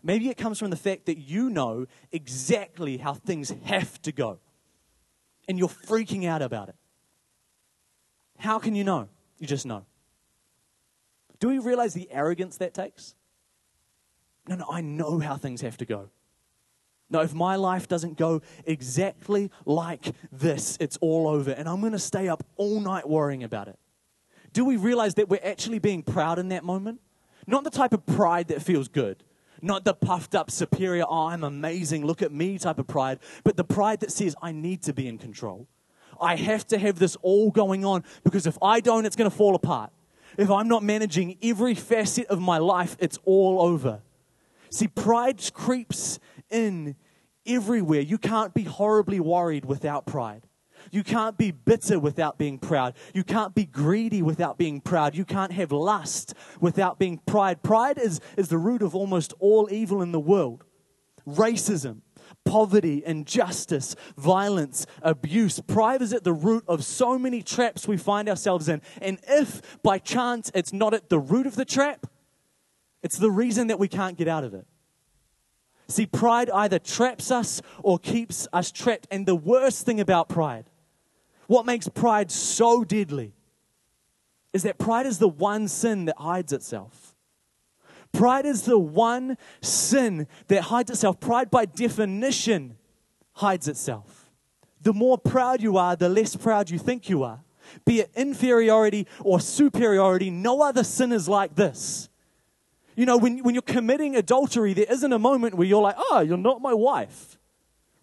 Maybe 0.04 0.30
it 0.30 0.38
comes 0.38 0.60
from 0.60 0.70
the 0.70 0.76
fact 0.76 1.06
that 1.06 1.18
you 1.18 1.50
know 1.50 1.86
exactly 2.12 2.98
how 2.98 3.14
things 3.14 3.54
have 3.64 4.02
to 4.02 4.12
go, 4.12 4.40
and 5.48 5.58
you're 5.58 5.70
freaking 5.70 6.26
out 6.28 6.42
about 6.42 6.70
it. 6.70 6.76
How 8.38 8.60
can 8.60 8.76
you 8.76 8.84
know? 8.84 9.08
You 9.40 9.48
just 9.48 9.66
know. 9.66 9.86
Do 11.40 11.48
we 11.48 11.60
realize 11.60 11.94
the 11.94 12.10
arrogance 12.12 12.58
that 12.58 12.74
takes? 12.74 13.16
No, 14.48 14.56
no, 14.56 14.66
I 14.70 14.82
know 14.82 15.20
how 15.20 15.38
things 15.38 15.62
have 15.62 15.78
to 15.78 15.86
go. 15.86 16.10
No, 17.10 17.22
if 17.22 17.34
my 17.34 17.56
life 17.56 17.88
doesn't 17.88 18.18
go 18.18 18.42
exactly 18.66 19.52
like 19.66 20.14
this, 20.32 20.78
it's 20.80 20.98
all 20.98 21.28
over. 21.28 21.52
And 21.52 21.70
I'm 21.70 21.80
going 21.80 21.94
to 21.94 22.00
stay 22.00 22.28
up 22.28 22.44
all 22.58 22.80
night 22.80 23.08
worrying 23.08 23.44
about 23.44 23.68
it. 23.68 23.78
Do 24.52 24.66
we 24.66 24.78
realize 24.78 25.16
that 25.16 25.30
we're 25.30 25.40
actually 25.44 25.80
being 25.80 26.02
proud 26.02 26.40
in 26.40 26.50
that 26.50 26.64
moment? 26.64 27.02
Not 27.46 27.64
the 27.64 27.70
type 27.70 27.94
of 27.94 28.06
pride 28.06 28.48
that 28.48 28.62
feels 28.62 28.88
good, 28.88 29.24
not 29.64 29.86
the 29.86 29.94
puffed 29.94 30.36
up, 30.36 30.52
superior, 30.52 31.06
oh, 31.08 31.28
I'm 31.28 31.44
amazing, 31.44 32.06
look 32.06 32.22
at 32.22 32.32
me 32.32 32.58
type 32.58 32.80
of 32.80 32.88
pride, 32.88 33.20
but 33.44 33.58
the 33.58 33.64
pride 33.64 34.02
that 34.02 34.12
says, 34.12 34.36
I 34.42 34.52
need 34.52 34.84
to 34.84 34.94
be 34.94 35.08
in 35.08 35.18
control. 35.18 35.68
I 36.22 36.36
have 36.36 36.68
to 36.68 36.78
have 36.78 37.00
this 37.00 37.16
all 37.22 37.50
going 37.50 37.84
on 37.86 38.04
because 38.24 38.46
if 38.46 38.58
I 38.62 38.80
don't, 38.80 39.06
it's 39.06 39.16
going 39.16 39.30
to 39.30 39.36
fall 39.36 39.56
apart. 39.56 39.92
If 40.38 40.50
I'm 40.50 40.68
not 40.68 40.84
managing 40.84 41.38
every 41.42 41.76
facet 41.76 42.28
of 42.28 42.40
my 42.40 42.58
life, 42.58 42.96
it's 43.00 43.20
all 43.26 43.62
over. 43.62 44.02
See, 44.70 44.88
pride 44.88 45.42
creeps 45.54 46.20
in 46.50 46.96
everywhere. 47.46 48.02
You 48.02 48.18
can't 48.18 48.54
be 48.54 48.64
horribly 48.64 49.20
worried 49.20 49.66
without 49.66 50.06
pride. 50.06 50.48
You 50.92 51.04
can't 51.04 51.38
be 51.38 51.52
bitter 51.52 52.00
without 52.00 52.38
being 52.38 52.58
proud. 52.58 52.94
You 53.14 53.24
can't 53.24 53.56
be 53.56 53.66
greedy 53.66 54.22
without 54.22 54.58
being 54.58 54.82
proud. 54.82 55.16
You 55.16 55.26
can't 55.26 55.52
have 55.52 55.72
lust 55.72 56.34
without 56.60 57.00
being 57.00 57.20
pride. 57.26 57.64
Pride 57.64 57.98
is, 57.98 58.20
is 58.38 58.50
the 58.50 58.58
root 58.58 58.82
of 58.82 58.96
almost 58.96 59.34
all 59.40 59.68
evil 59.72 60.02
in 60.02 60.12
the 60.12 60.20
world 60.20 60.64
racism, 61.28 62.02
poverty, 62.46 63.02
injustice, 63.06 63.96
violence, 64.18 64.86
abuse. 65.02 65.60
Pride 65.62 66.02
is 66.02 66.14
at 66.14 66.24
the 66.24 66.34
root 66.34 66.64
of 66.68 66.84
so 66.84 67.18
many 67.18 67.42
traps 67.42 67.88
we 67.88 67.98
find 67.98 68.28
ourselves 68.28 68.68
in. 68.68 68.82
And 69.02 69.20
if 69.28 69.82
by 69.84 70.00
chance 70.00 70.52
it's 70.54 70.74
not 70.74 70.94
at 70.94 71.10
the 71.10 71.20
root 71.20 71.48
of 71.48 71.56
the 71.56 71.66
trap, 71.66 72.08
it's 73.02 73.18
the 73.18 73.32
reason 73.32 73.68
that 73.68 73.80
we 73.80 73.88
can't 73.88 74.18
get 74.18 74.28
out 74.28 74.44
of 74.44 74.54
it. 74.54 74.66
See, 75.88 76.06
pride 76.06 76.50
either 76.50 76.80
traps 76.80 77.30
us 77.30 77.62
or 77.84 78.00
keeps 78.00 78.48
us 78.54 78.72
trapped. 78.72 79.08
And 79.12 79.26
the 79.26 79.36
worst 79.36 79.86
thing 79.86 80.00
about 80.00 80.30
pride, 80.30 80.70
what 81.54 81.68
makes 81.68 81.88
pride 81.88 82.32
so 82.32 82.84
deadly, 82.84 83.32
is 84.54 84.64
that 84.64 84.80
pride 84.80 85.06
is 85.06 85.20
the 85.20 85.28
one 85.28 85.68
sin 85.68 86.06
that 86.06 86.18
hides 86.18 86.52
itself. 86.52 87.16
Pride 88.12 88.48
is 88.48 88.64
the 88.64 88.80
one 88.80 89.38
sin 89.62 90.26
that 90.48 90.64
hides 90.64 90.90
itself. 90.90 91.20
Pride, 91.20 91.52
by 91.52 91.66
definition, 91.66 92.76
hides 93.34 93.68
itself. 93.68 94.32
The 94.82 94.94
more 94.94 95.20
proud 95.20 95.62
you 95.62 95.78
are, 95.78 95.96
the 95.96 96.10
less 96.10 96.36
proud 96.36 96.72
you 96.72 96.80
think 96.80 97.08
you 97.08 97.22
are. 97.22 97.44
Be 97.86 98.00
it 98.00 98.10
inferiority 98.16 99.08
or 99.22 99.40
superiority, 99.40 100.32
no 100.32 100.64
other 100.64 100.84
sin 100.84 101.12
is 101.12 101.30
like 101.30 101.54
this. 101.54 102.10
You 102.96 103.06
know, 103.06 103.18
when, 103.18 103.44
when 103.44 103.54
you're 103.54 103.62
committing 103.62 104.16
adultery, 104.16 104.74
there 104.74 104.88
isn't 104.90 105.14
a 105.14 105.20
moment 105.20 105.54
where 105.54 105.68
you're 105.68 105.84
like, 105.84 105.98
oh, 105.98 106.22
you're 106.22 106.36
not 106.36 106.64
my 106.64 106.74
wife. 106.74 107.38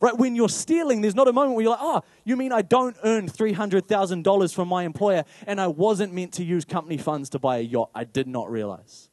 Right? 0.01 0.17
When 0.17 0.35
you're 0.35 0.49
stealing, 0.49 1.03
there's 1.03 1.15
not 1.15 1.29
a 1.29 1.33
moment 1.33 1.57
where 1.57 1.63
you're 1.63 1.73
like, 1.73 1.83
oh, 1.83 2.03
you 2.25 2.37
mean 2.37 2.53
I 2.53 2.63
don't 2.63 2.97
earn 3.05 3.29
$300,000 3.29 4.55
from 4.55 4.69
my 4.69 4.85
employer 4.85 5.25
and 5.47 5.61
I 5.61 5.67
wasn't 5.67 6.15
meant 6.15 6.33
to 6.35 6.45
use 6.45 6.65
company 6.65 6.97
funds 6.97 7.29
to 7.31 7.39
buy 7.39 7.59
a 7.59 7.61
yacht? 7.61 7.91
I 7.95 8.05
did 8.05 8.27
not 8.27 8.51
realize. 8.51 9.11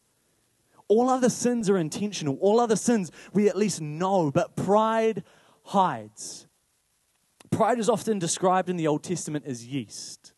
All 0.88 1.10
other 1.10 1.30
sins 1.30 1.69
are 1.69 1.78
intentional. 1.78 2.38
All 2.38 2.62
other 2.62 2.78
sins 2.78 3.12
we 3.34 3.50
at 3.50 3.58
least 3.58 3.82
know, 3.82 4.32
but 4.32 4.56
pride 4.56 5.26
hides. 5.65 6.47
Pride 7.52 7.80
is 7.80 7.89
often 7.89 8.17
described 8.17 8.69
in 8.69 8.78
the 8.78 8.88
Old 8.88 9.04
Testament 9.04 9.45
as 9.45 9.65
yeast. 9.65 10.32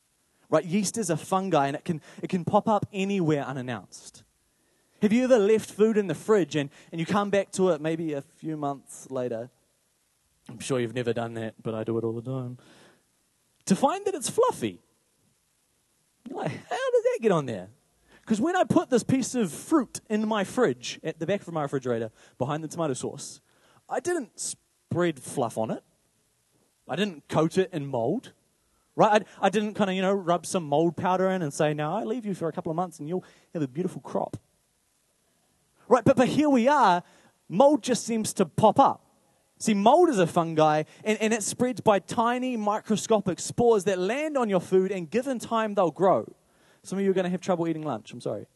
Right? 0.49 0.65
Yeast 0.65 0.97
is 0.97 1.11
a 1.11 1.17
fungi 1.17 1.67
and 1.67 1.75
it 1.75 1.85
can, 1.85 2.01
it 2.23 2.29
can 2.29 2.43
pop 2.43 2.67
up 2.67 2.87
anywhere 2.91 3.43
unannounced. 3.43 4.23
Have 5.03 5.13
you 5.13 5.25
ever 5.25 5.37
left 5.37 5.69
food 5.69 5.95
in 5.95 6.07
the 6.07 6.15
fridge 6.15 6.55
and, 6.55 6.71
and 6.91 6.99
you 6.99 7.05
come 7.05 7.29
back 7.29 7.51
to 7.51 7.69
it 7.69 7.81
maybe 7.81 8.13
a 8.13 8.21
few 8.21 8.57
months 8.57 9.11
later? 9.11 9.51
I'm 10.49 10.59
sure 10.59 10.79
you've 10.79 10.95
never 10.95 11.13
done 11.13 11.35
that, 11.35 11.55
but 11.61 11.75
I 11.75 11.83
do 11.83 11.97
it 11.97 12.03
all 12.03 12.13
the 12.13 12.21
time. 12.21 12.57
To 13.65 13.75
find 13.75 14.03
that 14.05 14.15
it's 14.15 14.29
fluffy. 14.29 14.81
You're 16.27 16.39
like, 16.39 16.51
how 16.51 16.91
does 16.91 17.03
that 17.03 17.19
get 17.21 17.31
on 17.31 17.45
there? 17.45 17.69
Because 18.21 18.41
when 18.41 18.55
I 18.55 18.63
put 18.63 18.89
this 18.89 19.03
piece 19.03 19.35
of 19.35 19.51
fruit 19.51 20.01
in 20.09 20.27
my 20.27 20.43
fridge, 20.43 20.99
at 21.03 21.19
the 21.19 21.25
back 21.25 21.41
of 21.47 21.53
my 21.53 21.63
refrigerator, 21.63 22.11
behind 22.37 22.63
the 22.63 22.67
tomato 22.67 22.93
sauce, 22.93 23.41
I 23.87 23.99
didn't 23.99 24.39
spread 24.39 25.19
fluff 25.19 25.57
on 25.57 25.71
it. 25.71 25.83
I 26.87 26.95
didn't 26.95 27.27
coat 27.27 27.57
it 27.57 27.69
in 27.71 27.85
mold. 27.85 28.33
Right? 28.95 29.23
I, 29.41 29.45
I 29.47 29.49
didn't 29.49 29.75
kind 29.75 29.89
of, 29.89 29.95
you 29.95 30.01
know, 30.01 30.13
rub 30.13 30.45
some 30.45 30.63
mold 30.63 30.97
powder 30.97 31.29
in 31.29 31.41
and 31.41 31.53
say, 31.53 31.73
now 31.73 31.95
I 31.95 32.03
leave 32.03 32.25
you 32.25 32.33
for 32.33 32.47
a 32.47 32.51
couple 32.51 32.71
of 32.71 32.75
months 32.75 32.99
and 32.99 33.07
you'll 33.07 33.23
have 33.53 33.63
a 33.63 33.67
beautiful 33.67 34.01
crop. 34.01 34.37
Right, 35.87 36.03
but, 36.03 36.17
but 36.17 36.27
here 36.27 36.49
we 36.49 36.67
are, 36.67 37.01
mold 37.47 37.81
just 37.81 38.05
seems 38.05 38.33
to 38.33 38.45
pop 38.45 38.79
up. 38.79 39.05
See, 39.59 39.73
mold 39.73 40.09
is 40.09 40.19
a 40.19 40.27
fungi, 40.27 40.83
and, 41.03 41.21
and 41.21 41.33
it 41.33 41.43
spreads 41.43 41.81
by 41.81 41.99
tiny 41.99 42.55
microscopic 42.55 43.39
spores 43.39 43.83
that 43.83 43.99
land 43.99 44.37
on 44.37 44.49
your 44.49 44.61
food, 44.61 44.91
and 44.91 45.09
given 45.09 45.37
time, 45.37 45.75
they'll 45.75 45.91
grow. 45.91 46.33
Some 46.83 46.97
of 46.97 47.03
you 47.03 47.11
are 47.11 47.13
going 47.13 47.25
to 47.25 47.29
have 47.29 47.41
trouble 47.41 47.67
eating 47.67 47.83
lunch, 47.83 48.11
I'm 48.13 48.21
sorry. 48.21 48.47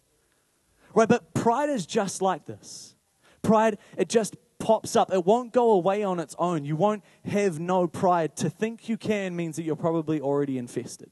Right, 0.96 1.10
but 1.10 1.34
pride 1.34 1.70
is 1.70 1.86
just 1.86 2.22
like 2.22 2.46
this. 2.46 2.96
Pride, 3.42 3.78
it 3.98 4.08
just 4.08 4.38
pops 4.60 4.96
up. 4.96 5.12
It 5.14 5.26
won't 5.26 5.52
go 5.52 5.72
away 5.72 6.04
on 6.04 6.20
its 6.20 6.36
own. 6.40 6.64
You 6.64 6.78
won't 6.78 7.04
have 7.26 7.60
no 7.60 7.88
pride. 7.88 8.38
To 8.38 8.50
think 8.50 8.88
you 8.88 8.96
can 8.96 9.36
means 9.36 9.58
that 9.58 9.64
you're 9.64 9.76
probably 9.76 10.22
already 10.22 10.58
infested. 10.58 11.10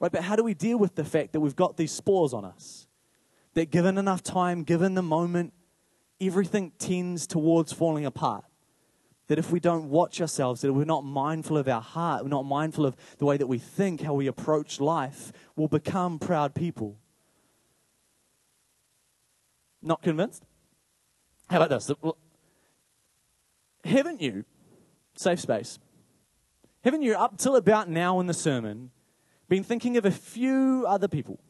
Right, 0.00 0.10
but 0.10 0.22
how 0.22 0.34
do 0.34 0.42
we 0.42 0.54
deal 0.54 0.78
with 0.78 0.96
the 0.96 1.04
fact 1.04 1.32
that 1.34 1.40
we've 1.40 1.54
got 1.54 1.76
these 1.76 1.92
spores 1.92 2.34
on 2.34 2.44
us? 2.44 2.86
that 3.56 3.70
given 3.70 3.96
enough 3.96 4.22
time, 4.22 4.62
given 4.62 4.94
the 4.94 5.02
moment, 5.02 5.52
everything 6.20 6.72
tends 6.78 7.26
towards 7.26 7.72
falling 7.72 8.04
apart. 8.04 8.44
That 9.28 9.38
if 9.38 9.50
we 9.50 9.58
don't 9.58 9.90
watch 9.90 10.20
ourselves, 10.20 10.60
that 10.60 10.72
we're 10.72 10.84
not 10.84 11.04
mindful 11.04 11.58
of 11.58 11.68
our 11.68 11.80
heart, 11.80 12.22
we're 12.22 12.28
not 12.28 12.44
mindful 12.44 12.86
of 12.86 12.96
the 13.18 13.24
way 13.24 13.36
that 13.36 13.46
we 13.46 13.58
think, 13.58 14.02
how 14.02 14.14
we 14.14 14.26
approach 14.26 14.80
life, 14.80 15.32
we'll 15.56 15.68
become 15.68 16.18
proud 16.18 16.54
people. 16.54 16.96
Not 19.82 20.02
convinced? 20.02 20.44
How 21.48 21.62
about 21.62 21.70
this? 21.70 21.90
Haven't 23.84 24.20
you, 24.20 24.44
safe 25.16 25.40
space, 25.40 25.78
haven't 26.84 27.02
you, 27.02 27.14
up 27.14 27.38
till 27.38 27.56
about 27.56 27.88
now 27.88 28.20
in 28.20 28.26
the 28.26 28.34
sermon, 28.34 28.90
been 29.48 29.64
thinking 29.64 29.96
of 29.96 30.04
a 30.04 30.10
few 30.10 30.84
other 30.86 31.08
people 31.08 31.40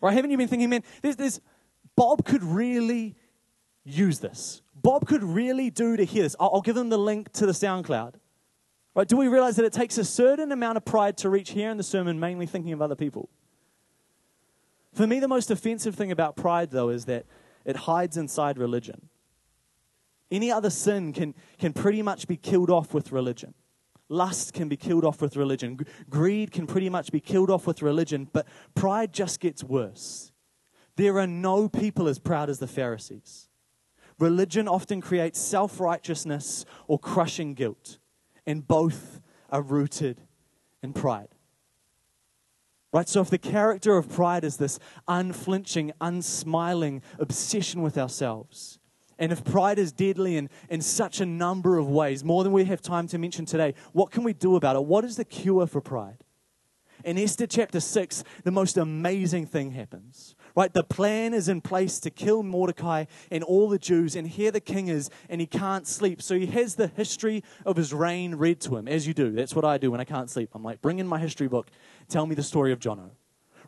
Right? 0.00 0.14
Haven't 0.14 0.30
you 0.30 0.38
been 0.38 0.48
thinking, 0.48 0.70
man, 0.70 0.82
there's, 1.02 1.16
there's, 1.16 1.40
Bob 1.94 2.24
could 2.24 2.42
really 2.42 3.16
use 3.84 4.18
this. 4.18 4.62
Bob 4.82 5.06
could 5.06 5.22
really 5.22 5.70
do 5.70 5.96
to 5.96 6.04
hear 6.04 6.22
this. 6.22 6.36
I'll, 6.38 6.60
give 6.60 6.76
him 6.76 6.88
the 6.88 6.98
link 6.98 7.32
to 7.32 7.46
the 7.46 7.52
SoundCloud. 7.52 8.14
Right? 8.94 9.08
Do 9.08 9.16
we 9.16 9.28
realize 9.28 9.56
that 9.56 9.64
it 9.64 9.72
takes 9.72 9.98
a 9.98 10.04
certain 10.04 10.52
amount 10.52 10.76
of 10.76 10.84
pride 10.84 11.16
to 11.18 11.28
reach 11.28 11.50
here 11.50 11.70
in 11.70 11.76
the 11.76 11.82
sermon, 11.82 12.18
mainly 12.18 12.46
thinking 12.46 12.72
of 12.72 12.82
other 12.82 12.96
people? 12.96 13.28
For 14.92 15.06
me, 15.06 15.20
the 15.20 15.28
most 15.28 15.50
offensive 15.50 15.94
thing 15.94 16.10
about 16.10 16.36
pride, 16.36 16.70
though, 16.70 16.88
is 16.88 17.04
that 17.04 17.26
it 17.64 17.76
hides 17.76 18.16
inside 18.16 18.58
religion. 18.58 19.08
Any 20.30 20.50
other 20.50 20.70
sin 20.70 21.12
can, 21.12 21.34
can 21.58 21.72
pretty 21.72 22.02
much 22.02 22.26
be 22.26 22.36
killed 22.36 22.70
off 22.70 22.94
with 22.94 23.12
religion. 23.12 23.54
Lust 24.08 24.52
can 24.52 24.68
be 24.68 24.76
killed 24.76 25.04
off 25.04 25.20
with 25.20 25.36
religion. 25.36 25.78
G- 25.78 25.84
greed 26.08 26.50
can 26.50 26.66
pretty 26.66 26.88
much 26.88 27.12
be 27.12 27.20
killed 27.20 27.50
off 27.50 27.66
with 27.66 27.82
religion, 27.82 28.28
but 28.32 28.46
pride 28.74 29.12
just 29.12 29.38
gets 29.40 29.62
worse. 29.62 30.32
There 30.96 31.18
are 31.18 31.26
no 31.26 31.68
people 31.68 32.08
as 32.08 32.18
proud 32.18 32.50
as 32.50 32.58
the 32.58 32.66
Pharisees. 32.66 33.49
Religion 34.20 34.68
often 34.68 35.00
creates 35.00 35.40
self 35.40 35.80
righteousness 35.80 36.66
or 36.86 36.98
crushing 36.98 37.54
guilt, 37.54 37.98
and 38.46 38.68
both 38.68 39.20
are 39.48 39.62
rooted 39.62 40.20
in 40.82 40.92
pride. 40.92 41.28
Right? 42.92 43.08
So, 43.08 43.22
if 43.22 43.30
the 43.30 43.38
character 43.38 43.96
of 43.96 44.10
pride 44.10 44.44
is 44.44 44.58
this 44.58 44.78
unflinching, 45.08 45.92
unsmiling 46.00 47.02
obsession 47.18 47.80
with 47.80 47.96
ourselves, 47.96 48.78
and 49.18 49.32
if 49.32 49.42
pride 49.42 49.78
is 49.78 49.90
deadly 49.90 50.36
in, 50.36 50.50
in 50.68 50.82
such 50.82 51.20
a 51.20 51.26
number 51.26 51.78
of 51.78 51.88
ways, 51.88 52.22
more 52.22 52.44
than 52.44 52.52
we 52.52 52.64
have 52.64 52.82
time 52.82 53.06
to 53.08 53.18
mention 53.18 53.46
today, 53.46 53.74
what 53.92 54.10
can 54.10 54.22
we 54.22 54.34
do 54.34 54.56
about 54.56 54.76
it? 54.76 54.84
What 54.84 55.04
is 55.04 55.16
the 55.16 55.24
cure 55.24 55.66
for 55.66 55.80
pride? 55.80 56.24
In 57.04 57.16
Esther 57.16 57.46
chapter 57.46 57.80
6, 57.80 58.24
the 58.44 58.50
most 58.50 58.76
amazing 58.76 59.46
thing 59.46 59.70
happens. 59.70 60.34
Right? 60.56 60.72
The 60.72 60.84
plan 60.84 61.34
is 61.34 61.48
in 61.48 61.60
place 61.60 62.00
to 62.00 62.10
kill 62.10 62.42
Mordecai 62.42 63.04
and 63.30 63.44
all 63.44 63.68
the 63.68 63.78
Jews, 63.78 64.16
and 64.16 64.26
here 64.26 64.50
the 64.50 64.60
king 64.60 64.88
is, 64.88 65.10
and 65.28 65.40
he 65.40 65.46
can't 65.46 65.86
sleep. 65.86 66.22
So 66.22 66.36
he 66.36 66.46
has 66.46 66.74
the 66.74 66.88
history 66.88 67.44
of 67.64 67.76
his 67.76 67.92
reign 67.92 68.34
read 68.34 68.60
to 68.62 68.76
him, 68.76 68.88
as 68.88 69.06
you 69.06 69.14
do. 69.14 69.30
That's 69.32 69.54
what 69.54 69.64
I 69.64 69.78
do 69.78 69.90
when 69.90 70.00
I 70.00 70.04
can't 70.04 70.30
sleep. 70.30 70.50
I'm 70.54 70.62
like, 70.62 70.82
bring 70.82 70.98
in 70.98 71.06
my 71.06 71.18
history 71.18 71.48
book, 71.48 71.68
tell 72.08 72.26
me 72.26 72.34
the 72.34 72.42
story 72.42 72.72
of 72.72 72.80
Jono. 72.80 73.10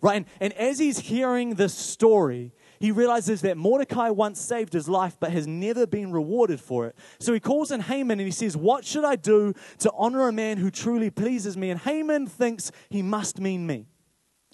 Right? 0.01 0.16
And, 0.16 0.27
and 0.40 0.53
as 0.55 0.81
he's 0.81 0.99
hearing 0.99 1.55
this 1.55 1.75
story, 1.75 2.53
he 2.81 2.90
realizes 2.90 3.42
that 3.42 3.57
Mordecai 3.57 4.11
once 4.11 4.40
saved 4.40 4.73
his 4.73 4.88
life 4.88 5.16
but 5.21 5.31
has 5.31 5.47
never 5.47 5.87
been 5.87 6.11
rewarded 6.11 6.61
for 6.61 6.88
it. 6.88 6.97
So 7.21 7.33
he 7.33 7.38
calls 7.38 7.71
in 7.71 7.81
Haman 7.81 8.18
and 8.18 8.27
he 8.27 8.33
says, 8.33 8.57
What 8.57 8.85
should 8.85 9.05
I 9.05 9.14
do 9.14 9.55
to 9.79 9.92
honor 9.97 10.27
a 10.27 10.33
man 10.33 10.59
who 10.59 10.73
truly 10.73 11.09
pleases 11.09 11.57
me? 11.57 11.71
And 11.71 11.79
Haman 11.79 12.27
thinks 12.27 12.73
he 12.90 13.01
must 13.01 13.38
mean 13.38 13.64
me. 13.64 13.87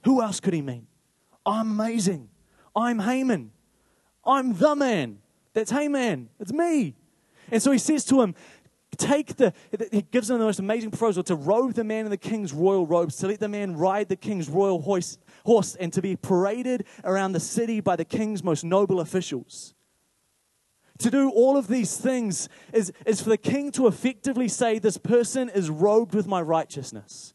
Who 0.05 0.21
else 0.21 0.41
could 0.41 0.53
he 0.53 0.61
mean? 0.61 0.87
I'm 1.49 1.71
amazing. 1.81 2.29
I'm 2.77 2.99
Haman. 2.99 3.53
I'm 4.25 4.53
the 4.53 4.77
man. 4.77 5.19
That's 5.55 5.71
Haman. 5.71 6.29
It's 6.39 6.53
me. 6.53 6.95
And 7.51 7.63
so 7.63 7.73
he 7.73 7.79
says 7.79 8.05
to 8.07 8.21
him, 8.21 8.35
Take 8.97 9.37
the, 9.37 9.53
he 9.93 10.03
gives 10.03 10.29
him 10.29 10.39
the 10.39 10.45
most 10.45 10.59
amazing 10.59 10.91
proposal 10.91 11.23
to 11.25 11.37
robe 11.37 11.75
the 11.75 11.85
man 11.85 12.05
in 12.05 12.11
the 12.11 12.17
king's 12.17 12.53
royal 12.53 12.87
robes, 12.87 13.17
to 13.19 13.29
let 13.29 13.39
the 13.39 13.49
man 13.49 13.77
ride 13.77 14.09
the 14.09 14.17
king's 14.17 14.49
royal 14.49 14.81
horse, 14.81 15.19
horse, 15.45 15.77
and 15.77 15.93
to 15.93 16.03
be 16.03 16.17
paraded 16.17 16.85
around 17.05 17.33
the 17.33 17.41
city 17.41 17.81
by 17.81 17.97
the 17.97 18.05
king's 18.05 18.43
most 18.43 18.65
noble 18.65 19.01
officials. 19.01 19.75
To 20.99 21.11
do 21.11 21.31
all 21.31 21.57
of 21.57 21.69
these 21.69 21.97
things 21.97 22.49
is, 22.73 22.93
is 23.07 23.23
for 23.23 23.29
the 23.29 23.37
king 23.37 23.71
to 23.73 23.87
effectively 23.87 24.49
say, 24.49 24.79
This 24.79 24.99
person 24.99 25.49
is 25.49 25.71
robed 25.71 26.15
with 26.15 26.27
my 26.27 26.43
righteousness, 26.43 27.35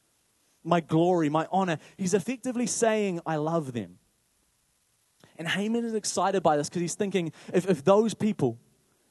my 0.63 0.81
glory, 0.81 1.29
my 1.29 1.47
honor. 1.51 1.77
He's 1.97 2.13
effectively 2.13 2.67
saying, 2.67 3.21
I 3.25 3.37
love 3.37 3.71
them. 3.71 3.99
And 5.37 5.47
Haman 5.47 5.85
is 5.85 5.93
excited 5.93 6.43
by 6.43 6.57
this 6.57 6.69
because 6.69 6.81
he's 6.81 6.95
thinking, 6.95 7.31
if, 7.53 7.67
if 7.69 7.83
those 7.83 8.13
people, 8.13 8.59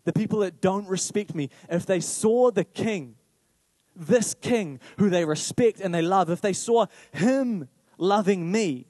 the 0.05 0.13
people 0.13 0.41
that 0.41 0.61
don't 0.61 0.87
respect 0.89 1.35
me, 1.35 1.51
if 1.69 1.87
they 1.87 2.01
saw 2.01 2.51
the 2.51 2.65
king, 2.65 3.17
this 3.95 4.35
king 4.35 4.81
who 4.99 5.11
they 5.11 5.25
respect 5.25 5.81
and 5.81 5.95
they 5.95 6.03
love, 6.03 6.31
if 6.31 6.41
they 6.41 6.53
saw 6.53 6.87
him 7.13 7.69
loving 7.99 8.51
me, 8.51 8.87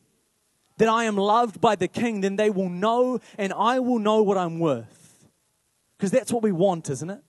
that 0.78 0.88
I 0.88 1.04
am 1.04 1.16
loved 1.16 1.60
by 1.60 1.76
the 1.76 1.88
king, 1.88 2.22
then 2.22 2.36
they 2.36 2.50
will 2.50 2.68
know 2.68 3.20
and 3.38 3.52
I 3.52 3.78
will 3.78 3.98
know 3.98 4.22
what 4.22 4.38
I'm 4.38 4.58
worth. 4.58 5.28
Because 5.96 6.10
that's 6.10 6.32
what 6.32 6.42
we 6.42 6.52
want, 6.52 6.90
isn't 6.90 7.10
it? 7.10 7.20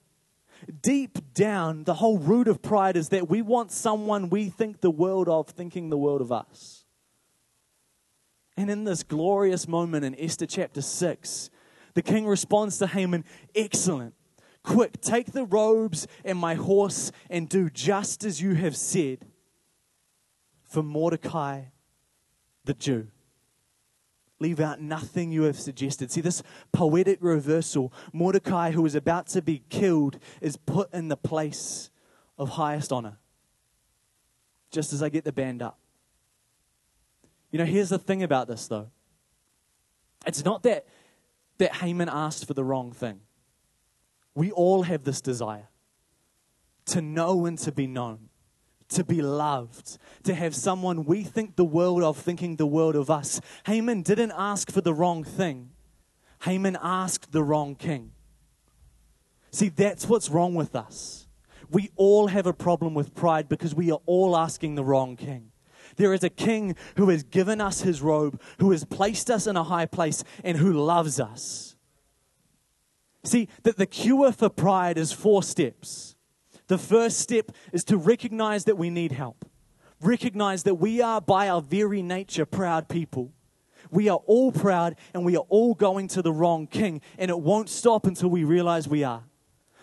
Deep 0.82 1.18
down, 1.34 1.84
the 1.84 1.94
whole 1.94 2.18
root 2.18 2.48
of 2.48 2.62
pride 2.62 2.96
is 2.96 3.10
that 3.10 3.28
we 3.28 3.42
want 3.42 3.70
someone 3.70 4.30
we 4.30 4.48
think 4.48 4.80
the 4.80 4.90
world 4.90 5.28
of 5.28 5.48
thinking 5.48 5.90
the 5.90 5.98
world 5.98 6.20
of 6.20 6.32
us. 6.32 6.83
And 8.56 8.70
in 8.70 8.84
this 8.84 9.02
glorious 9.02 9.66
moment 9.66 10.04
in 10.04 10.14
Esther 10.18 10.46
chapter 10.46 10.80
6, 10.80 11.50
the 11.94 12.02
king 12.02 12.26
responds 12.26 12.78
to 12.78 12.86
Haman, 12.86 13.24
Excellent. 13.54 14.14
Quick, 14.62 15.00
take 15.00 15.32
the 15.32 15.44
robes 15.44 16.06
and 16.24 16.38
my 16.38 16.54
horse 16.54 17.12
and 17.28 17.48
do 17.48 17.68
just 17.68 18.24
as 18.24 18.40
you 18.40 18.54
have 18.54 18.76
said 18.76 19.26
for 20.62 20.82
Mordecai 20.82 21.64
the 22.64 22.74
Jew. 22.74 23.08
Leave 24.40 24.60
out 24.60 24.80
nothing 24.80 25.30
you 25.30 25.42
have 25.42 25.58
suggested. 25.58 26.10
See, 26.10 26.20
this 26.20 26.42
poetic 26.72 27.18
reversal 27.20 27.92
Mordecai, 28.12 28.72
who 28.72 28.84
is 28.84 28.94
about 28.94 29.26
to 29.28 29.42
be 29.42 29.62
killed, 29.68 30.18
is 30.40 30.56
put 30.56 30.92
in 30.92 31.08
the 31.08 31.16
place 31.16 31.90
of 32.38 32.50
highest 32.50 32.92
honor. 32.92 33.18
Just 34.70 34.92
as 34.92 35.02
I 35.02 35.08
get 35.08 35.24
the 35.24 35.32
band 35.32 35.62
up. 35.62 35.78
You 37.54 37.58
know, 37.58 37.66
here's 37.66 37.90
the 37.90 38.00
thing 38.00 38.24
about 38.24 38.48
this, 38.48 38.66
though. 38.66 38.90
It's 40.26 40.44
not 40.44 40.64
that 40.64 40.88
that 41.58 41.76
Haman 41.76 42.08
asked 42.08 42.48
for 42.48 42.52
the 42.52 42.64
wrong 42.64 42.90
thing. 42.90 43.20
We 44.34 44.50
all 44.50 44.82
have 44.82 45.04
this 45.04 45.20
desire 45.20 45.68
to 46.86 47.00
know 47.00 47.46
and 47.46 47.56
to 47.60 47.70
be 47.70 47.86
known, 47.86 48.28
to 48.88 49.04
be 49.04 49.22
loved, 49.22 49.98
to 50.24 50.34
have 50.34 50.52
someone 50.52 51.04
we 51.04 51.22
think 51.22 51.54
the 51.54 51.64
world 51.64 52.02
of 52.02 52.16
thinking 52.16 52.56
the 52.56 52.66
world 52.66 52.96
of 52.96 53.08
us. 53.08 53.40
Haman 53.66 54.02
didn't 54.02 54.32
ask 54.36 54.72
for 54.72 54.80
the 54.80 54.92
wrong 54.92 55.22
thing, 55.22 55.70
Haman 56.42 56.76
asked 56.82 57.30
the 57.30 57.44
wrong 57.44 57.76
king. 57.76 58.10
See, 59.52 59.68
that's 59.68 60.08
what's 60.08 60.28
wrong 60.28 60.56
with 60.56 60.74
us. 60.74 61.28
We 61.70 61.92
all 61.94 62.26
have 62.26 62.48
a 62.48 62.52
problem 62.52 62.94
with 62.94 63.14
pride 63.14 63.48
because 63.48 63.76
we 63.76 63.92
are 63.92 64.00
all 64.06 64.36
asking 64.36 64.74
the 64.74 64.84
wrong 64.84 65.14
king. 65.14 65.52
There 65.96 66.12
is 66.12 66.24
a 66.24 66.30
king 66.30 66.76
who 66.96 67.08
has 67.10 67.22
given 67.22 67.60
us 67.60 67.82
his 67.82 68.02
robe, 68.02 68.40
who 68.58 68.70
has 68.70 68.84
placed 68.84 69.30
us 69.30 69.46
in 69.46 69.56
a 69.56 69.64
high 69.64 69.86
place, 69.86 70.24
and 70.42 70.58
who 70.58 70.72
loves 70.72 71.20
us. 71.20 71.76
See, 73.24 73.48
that 73.62 73.76
the 73.76 73.86
cure 73.86 74.32
for 74.32 74.48
pride 74.48 74.98
is 74.98 75.12
four 75.12 75.42
steps. 75.42 76.14
The 76.66 76.78
first 76.78 77.18
step 77.18 77.52
is 77.72 77.84
to 77.84 77.96
recognize 77.96 78.64
that 78.64 78.76
we 78.76 78.90
need 78.90 79.12
help, 79.12 79.44
recognize 80.00 80.62
that 80.64 80.76
we 80.76 81.00
are, 81.00 81.20
by 81.20 81.48
our 81.48 81.62
very 81.62 82.02
nature, 82.02 82.46
proud 82.46 82.88
people. 82.88 83.32
We 83.90 84.08
are 84.08 84.20
all 84.26 84.50
proud 84.50 84.96
and 85.12 85.24
we 85.24 85.36
are 85.36 85.44
all 85.48 85.74
going 85.74 86.08
to 86.08 86.22
the 86.22 86.32
wrong 86.32 86.66
king, 86.66 87.00
and 87.18 87.30
it 87.30 87.38
won't 87.38 87.68
stop 87.68 88.06
until 88.06 88.28
we 88.28 88.44
realize 88.44 88.88
we 88.88 89.04
are. 89.04 89.24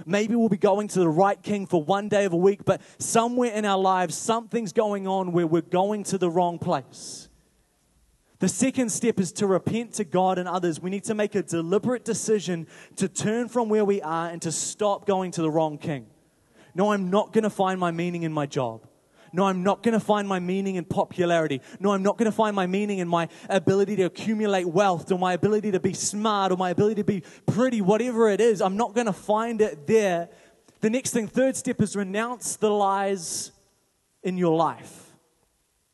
Maybe 0.05 0.35
we'll 0.35 0.49
be 0.49 0.57
going 0.57 0.87
to 0.89 0.99
the 0.99 1.09
right 1.09 1.41
king 1.41 1.65
for 1.65 1.83
one 1.83 2.09
day 2.09 2.25
of 2.25 2.33
a 2.33 2.37
week, 2.37 2.65
but 2.65 2.81
somewhere 2.97 3.51
in 3.51 3.65
our 3.65 3.77
lives, 3.77 4.15
something's 4.17 4.73
going 4.73 5.07
on 5.07 5.31
where 5.31 5.47
we're 5.47 5.61
going 5.61 6.03
to 6.05 6.17
the 6.17 6.29
wrong 6.29 6.59
place. 6.59 7.29
The 8.39 8.49
second 8.49 8.91
step 8.91 9.19
is 9.19 9.31
to 9.33 9.45
repent 9.45 9.93
to 9.93 10.03
God 10.03 10.39
and 10.39 10.47
others. 10.47 10.81
We 10.81 10.89
need 10.89 11.03
to 11.03 11.13
make 11.13 11.35
a 11.35 11.43
deliberate 11.43 12.03
decision 12.03 12.65
to 12.95 13.07
turn 13.07 13.49
from 13.49 13.69
where 13.69 13.85
we 13.85 14.01
are 14.01 14.29
and 14.29 14.41
to 14.41 14.51
stop 14.51 15.05
going 15.05 15.29
to 15.31 15.43
the 15.43 15.51
wrong 15.51 15.77
king. 15.77 16.07
No, 16.73 16.91
I'm 16.91 17.11
not 17.11 17.33
going 17.33 17.43
to 17.43 17.51
find 17.51 17.79
my 17.79 17.91
meaning 17.91 18.23
in 18.23 18.33
my 18.33 18.47
job. 18.47 18.87
No, 19.33 19.45
I'm 19.45 19.63
not 19.63 19.81
going 19.81 19.93
to 19.93 19.99
find 19.99 20.27
my 20.27 20.39
meaning 20.39 20.75
in 20.75 20.83
popularity. 20.83 21.61
No, 21.79 21.93
I'm 21.93 22.03
not 22.03 22.17
going 22.17 22.29
to 22.29 22.35
find 22.35 22.55
my 22.55 22.67
meaning 22.67 22.99
in 22.99 23.07
my 23.07 23.29
ability 23.49 23.95
to 23.97 24.03
accumulate 24.03 24.67
wealth 24.67 25.11
or 25.11 25.17
my 25.17 25.33
ability 25.33 25.71
to 25.71 25.79
be 25.79 25.93
smart 25.93 26.51
or 26.51 26.57
my 26.57 26.71
ability 26.71 26.95
to 26.95 27.03
be 27.03 27.23
pretty, 27.45 27.81
whatever 27.81 28.29
it 28.29 28.41
is. 28.41 28.61
I'm 28.61 28.75
not 28.75 28.93
going 28.93 29.07
to 29.07 29.13
find 29.13 29.61
it 29.61 29.87
there. 29.87 30.29
The 30.81 30.89
next 30.89 31.11
thing, 31.11 31.27
third 31.27 31.55
step, 31.55 31.81
is 31.81 31.95
renounce 31.95 32.57
the 32.57 32.69
lies 32.69 33.51
in 34.21 34.37
your 34.37 34.55
life. 34.55 35.13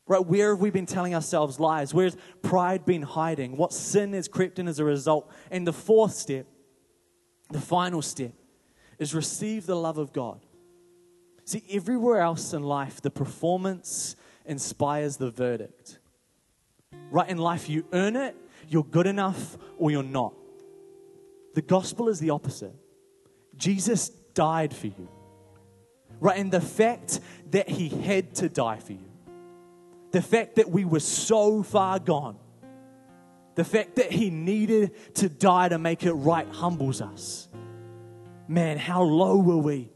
Right? 0.06 0.24
Where 0.24 0.50
have 0.54 0.60
we 0.60 0.70
been 0.70 0.86
telling 0.86 1.14
ourselves 1.14 1.60
lies? 1.60 1.92
Where's 1.92 2.16
pride 2.42 2.86
been 2.86 3.02
hiding? 3.02 3.56
What 3.56 3.72
sin 3.72 4.14
has 4.14 4.26
crept 4.26 4.58
in 4.58 4.66
as 4.66 4.78
a 4.78 4.84
result? 4.84 5.30
And 5.50 5.66
the 5.66 5.72
fourth 5.72 6.14
step, 6.14 6.46
the 7.50 7.60
final 7.60 8.00
step, 8.02 8.32
is 8.98 9.14
receive 9.14 9.66
the 9.66 9.76
love 9.76 9.98
of 9.98 10.12
God. 10.12 10.40
See, 11.48 11.64
everywhere 11.70 12.20
else 12.20 12.52
in 12.52 12.62
life, 12.62 13.00
the 13.00 13.10
performance 13.10 14.16
inspires 14.44 15.16
the 15.16 15.30
verdict. 15.30 15.98
Right 17.10 17.26
in 17.26 17.38
life, 17.38 17.70
you 17.70 17.86
earn 17.94 18.16
it, 18.16 18.36
you're 18.68 18.84
good 18.84 19.06
enough, 19.06 19.56
or 19.78 19.90
you're 19.90 20.02
not. 20.02 20.34
The 21.54 21.62
gospel 21.62 22.10
is 22.10 22.20
the 22.20 22.28
opposite. 22.28 22.74
Jesus 23.56 24.10
died 24.34 24.74
for 24.74 24.88
you. 24.88 25.08
Right? 26.20 26.36
And 26.38 26.52
the 26.52 26.60
fact 26.60 27.20
that 27.52 27.66
he 27.66 27.88
had 27.88 28.34
to 28.34 28.50
die 28.50 28.76
for 28.76 28.92
you, 28.92 29.10
the 30.10 30.20
fact 30.20 30.56
that 30.56 30.68
we 30.68 30.84
were 30.84 31.00
so 31.00 31.62
far 31.62 31.98
gone, 31.98 32.36
the 33.54 33.64
fact 33.64 33.96
that 33.96 34.12
he 34.12 34.28
needed 34.28 35.14
to 35.14 35.30
die 35.30 35.70
to 35.70 35.78
make 35.78 36.04
it 36.04 36.12
right 36.12 36.46
humbles 36.46 37.00
us. 37.00 37.48
Man, 38.48 38.76
how 38.76 39.00
low 39.00 39.38
were 39.38 39.56
we? 39.56 39.88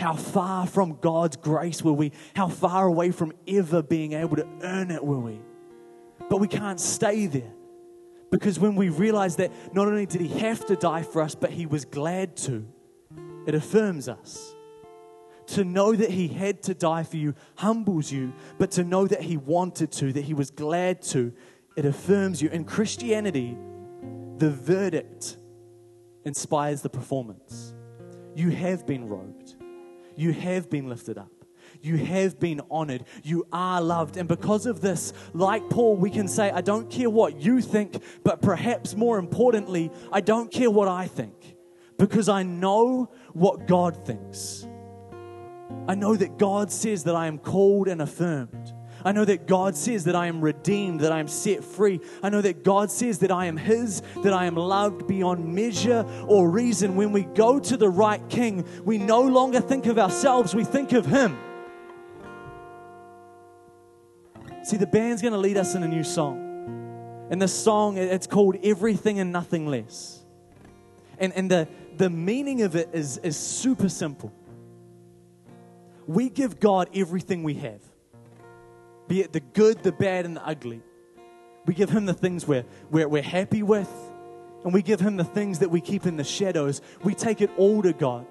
How 0.00 0.14
far 0.14 0.66
from 0.66 0.96
God's 1.02 1.36
grace 1.36 1.82
were 1.82 1.92
we? 1.92 2.12
How 2.34 2.48
far 2.48 2.86
away 2.86 3.10
from 3.10 3.34
ever 3.46 3.82
being 3.82 4.14
able 4.14 4.36
to 4.36 4.48
earn 4.62 4.90
it 4.90 5.04
were 5.04 5.20
we? 5.20 5.38
But 6.30 6.38
we 6.38 6.48
can't 6.48 6.80
stay 6.80 7.26
there. 7.26 7.52
Because 8.30 8.58
when 8.58 8.76
we 8.76 8.88
realize 8.88 9.36
that 9.36 9.52
not 9.74 9.88
only 9.88 10.06
did 10.06 10.22
He 10.22 10.38
have 10.38 10.64
to 10.66 10.76
die 10.76 11.02
for 11.02 11.20
us, 11.20 11.34
but 11.34 11.50
He 11.50 11.66
was 11.66 11.84
glad 11.84 12.34
to, 12.38 12.66
it 13.46 13.54
affirms 13.54 14.08
us. 14.08 14.54
To 15.48 15.64
know 15.64 15.94
that 15.94 16.10
He 16.10 16.28
had 16.28 16.62
to 16.62 16.72
die 16.72 17.02
for 17.02 17.18
you 17.18 17.34
humbles 17.56 18.10
you, 18.10 18.32
but 18.56 18.70
to 18.72 18.84
know 18.84 19.06
that 19.06 19.20
He 19.20 19.36
wanted 19.36 19.92
to, 19.92 20.14
that 20.14 20.24
He 20.24 20.32
was 20.32 20.50
glad 20.50 21.02
to, 21.02 21.30
it 21.76 21.84
affirms 21.84 22.40
you. 22.40 22.48
In 22.48 22.64
Christianity, 22.64 23.54
the 24.38 24.48
verdict 24.48 25.36
inspires 26.24 26.80
the 26.80 26.88
performance. 26.88 27.74
You 28.34 28.48
have 28.48 28.86
been 28.86 29.06
robed, 29.06 29.56
you 30.20 30.32
have 30.32 30.68
been 30.68 30.88
lifted 30.88 31.16
up. 31.16 31.32
You 31.80 31.96
have 31.96 32.38
been 32.38 32.60
honored. 32.70 33.04
You 33.22 33.46
are 33.52 33.80
loved. 33.80 34.16
And 34.16 34.28
because 34.28 34.66
of 34.66 34.80
this, 34.80 35.12
like 35.32 35.70
Paul, 35.70 35.96
we 35.96 36.10
can 36.10 36.28
say, 36.28 36.50
I 36.50 36.60
don't 36.60 36.90
care 36.90 37.08
what 37.08 37.40
you 37.40 37.60
think, 37.62 38.02
but 38.22 38.42
perhaps 38.42 38.94
more 38.94 39.18
importantly, 39.18 39.90
I 40.12 40.20
don't 40.20 40.52
care 40.52 40.70
what 40.70 40.88
I 40.88 41.06
think 41.06 41.56
because 41.96 42.28
I 42.28 42.42
know 42.42 43.10
what 43.32 43.66
God 43.66 44.04
thinks. 44.06 44.66
I 45.88 45.94
know 45.94 46.16
that 46.16 46.38
God 46.38 46.70
says 46.70 47.04
that 47.04 47.14
I 47.14 47.26
am 47.26 47.38
called 47.38 47.88
and 47.88 48.02
affirmed. 48.02 48.74
I 49.04 49.12
know 49.12 49.24
that 49.24 49.46
God 49.46 49.76
says 49.76 50.04
that 50.04 50.14
I 50.14 50.26
am 50.26 50.40
redeemed, 50.40 51.00
that 51.00 51.12
I 51.12 51.20
am 51.20 51.28
set 51.28 51.64
free. 51.64 52.00
I 52.22 52.28
know 52.28 52.40
that 52.40 52.64
God 52.64 52.90
says 52.90 53.20
that 53.20 53.30
I 53.30 53.46
am 53.46 53.56
His, 53.56 54.02
that 54.22 54.32
I 54.32 54.46
am 54.46 54.54
loved 54.54 55.06
beyond 55.06 55.44
measure 55.54 56.04
or 56.26 56.50
reason. 56.50 56.96
When 56.96 57.12
we 57.12 57.22
go 57.22 57.58
to 57.58 57.76
the 57.76 57.88
right 57.88 58.26
King, 58.28 58.66
we 58.84 58.98
no 58.98 59.22
longer 59.22 59.60
think 59.60 59.86
of 59.86 59.98
ourselves, 59.98 60.54
we 60.54 60.64
think 60.64 60.92
of 60.92 61.06
Him. 61.06 61.38
See, 64.62 64.76
the 64.76 64.86
band's 64.86 65.22
going 65.22 65.32
to 65.32 65.38
lead 65.38 65.56
us 65.56 65.74
in 65.74 65.82
a 65.82 65.88
new 65.88 66.04
song. 66.04 66.46
And 67.30 67.40
the 67.40 67.48
song, 67.48 67.96
it's 67.96 68.26
called 68.26 68.56
Everything 68.62 69.20
and 69.20 69.32
Nothing 69.32 69.66
Less. 69.66 70.20
And, 71.18 71.32
and 71.34 71.50
the, 71.50 71.68
the 71.96 72.10
meaning 72.10 72.62
of 72.62 72.76
it 72.76 72.90
is, 72.92 73.18
is 73.18 73.36
super 73.36 73.88
simple. 73.88 74.32
We 76.06 76.28
give 76.28 76.58
God 76.58 76.90
everything 76.94 77.42
we 77.42 77.54
have 77.54 77.80
be 79.10 79.20
it 79.20 79.32
the 79.32 79.40
good, 79.40 79.82
the 79.82 79.90
bad, 79.90 80.24
and 80.24 80.36
the 80.36 80.46
ugly. 80.46 80.80
We 81.66 81.74
give 81.74 81.90
Him 81.90 82.06
the 82.06 82.14
things 82.14 82.46
we're, 82.46 82.64
we're, 82.92 83.08
we're 83.08 83.22
happy 83.22 83.64
with, 83.64 83.90
and 84.64 84.72
we 84.72 84.82
give 84.82 85.00
Him 85.00 85.16
the 85.16 85.24
things 85.24 85.58
that 85.58 85.68
we 85.68 85.80
keep 85.80 86.06
in 86.06 86.16
the 86.16 86.22
shadows. 86.22 86.80
We 87.02 87.14
take 87.14 87.40
it 87.40 87.50
all 87.56 87.82
to 87.82 87.92
God. 87.92 88.24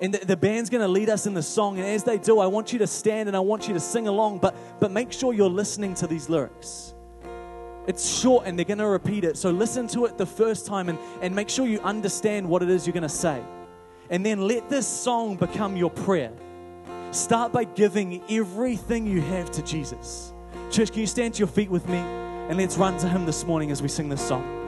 And 0.00 0.14
the, 0.14 0.24
the 0.24 0.36
band's 0.36 0.70
going 0.70 0.80
to 0.80 0.88
lead 0.88 1.10
us 1.10 1.26
in 1.26 1.34
the 1.34 1.42
song. 1.42 1.78
And 1.78 1.86
as 1.86 2.04
they 2.04 2.18
do, 2.18 2.38
I 2.38 2.46
want 2.46 2.72
you 2.72 2.78
to 2.78 2.86
stand 2.86 3.28
and 3.28 3.36
I 3.36 3.40
want 3.40 3.66
you 3.66 3.74
to 3.74 3.80
sing 3.80 4.06
along, 4.06 4.38
but, 4.38 4.54
but 4.78 4.92
make 4.92 5.12
sure 5.12 5.34
you're 5.34 5.50
listening 5.50 5.94
to 5.94 6.06
these 6.06 6.28
lyrics. 6.28 6.94
It's 7.88 8.08
short 8.08 8.46
and 8.46 8.56
they're 8.56 8.64
going 8.64 8.78
to 8.78 8.86
repeat 8.86 9.24
it. 9.24 9.36
So 9.36 9.50
listen 9.50 9.88
to 9.88 10.06
it 10.06 10.18
the 10.18 10.26
first 10.26 10.66
time 10.66 10.88
and, 10.88 11.00
and 11.20 11.34
make 11.34 11.48
sure 11.48 11.66
you 11.66 11.80
understand 11.80 12.48
what 12.48 12.62
it 12.62 12.70
is 12.70 12.86
you're 12.86 12.94
going 12.94 13.02
to 13.02 13.08
say. 13.08 13.42
And 14.08 14.24
then 14.24 14.46
let 14.46 14.70
this 14.70 14.86
song 14.86 15.36
become 15.36 15.76
your 15.76 15.90
prayer. 15.90 16.32
Start 17.12 17.52
by 17.52 17.64
giving 17.64 18.22
everything 18.30 19.06
you 19.06 19.20
have 19.20 19.50
to 19.50 19.62
Jesus. 19.62 20.32
Church, 20.70 20.92
can 20.92 21.00
you 21.00 21.06
stand 21.06 21.34
to 21.34 21.40
your 21.40 21.46
feet 21.46 21.68
with 21.68 21.86
me? 21.86 21.98
And 21.98 22.56
let's 22.56 22.78
run 22.78 22.96
to 23.00 23.08
Him 23.08 23.26
this 23.26 23.44
morning 23.44 23.70
as 23.70 23.82
we 23.82 23.88
sing 23.88 24.08
this 24.08 24.26
song. 24.26 24.61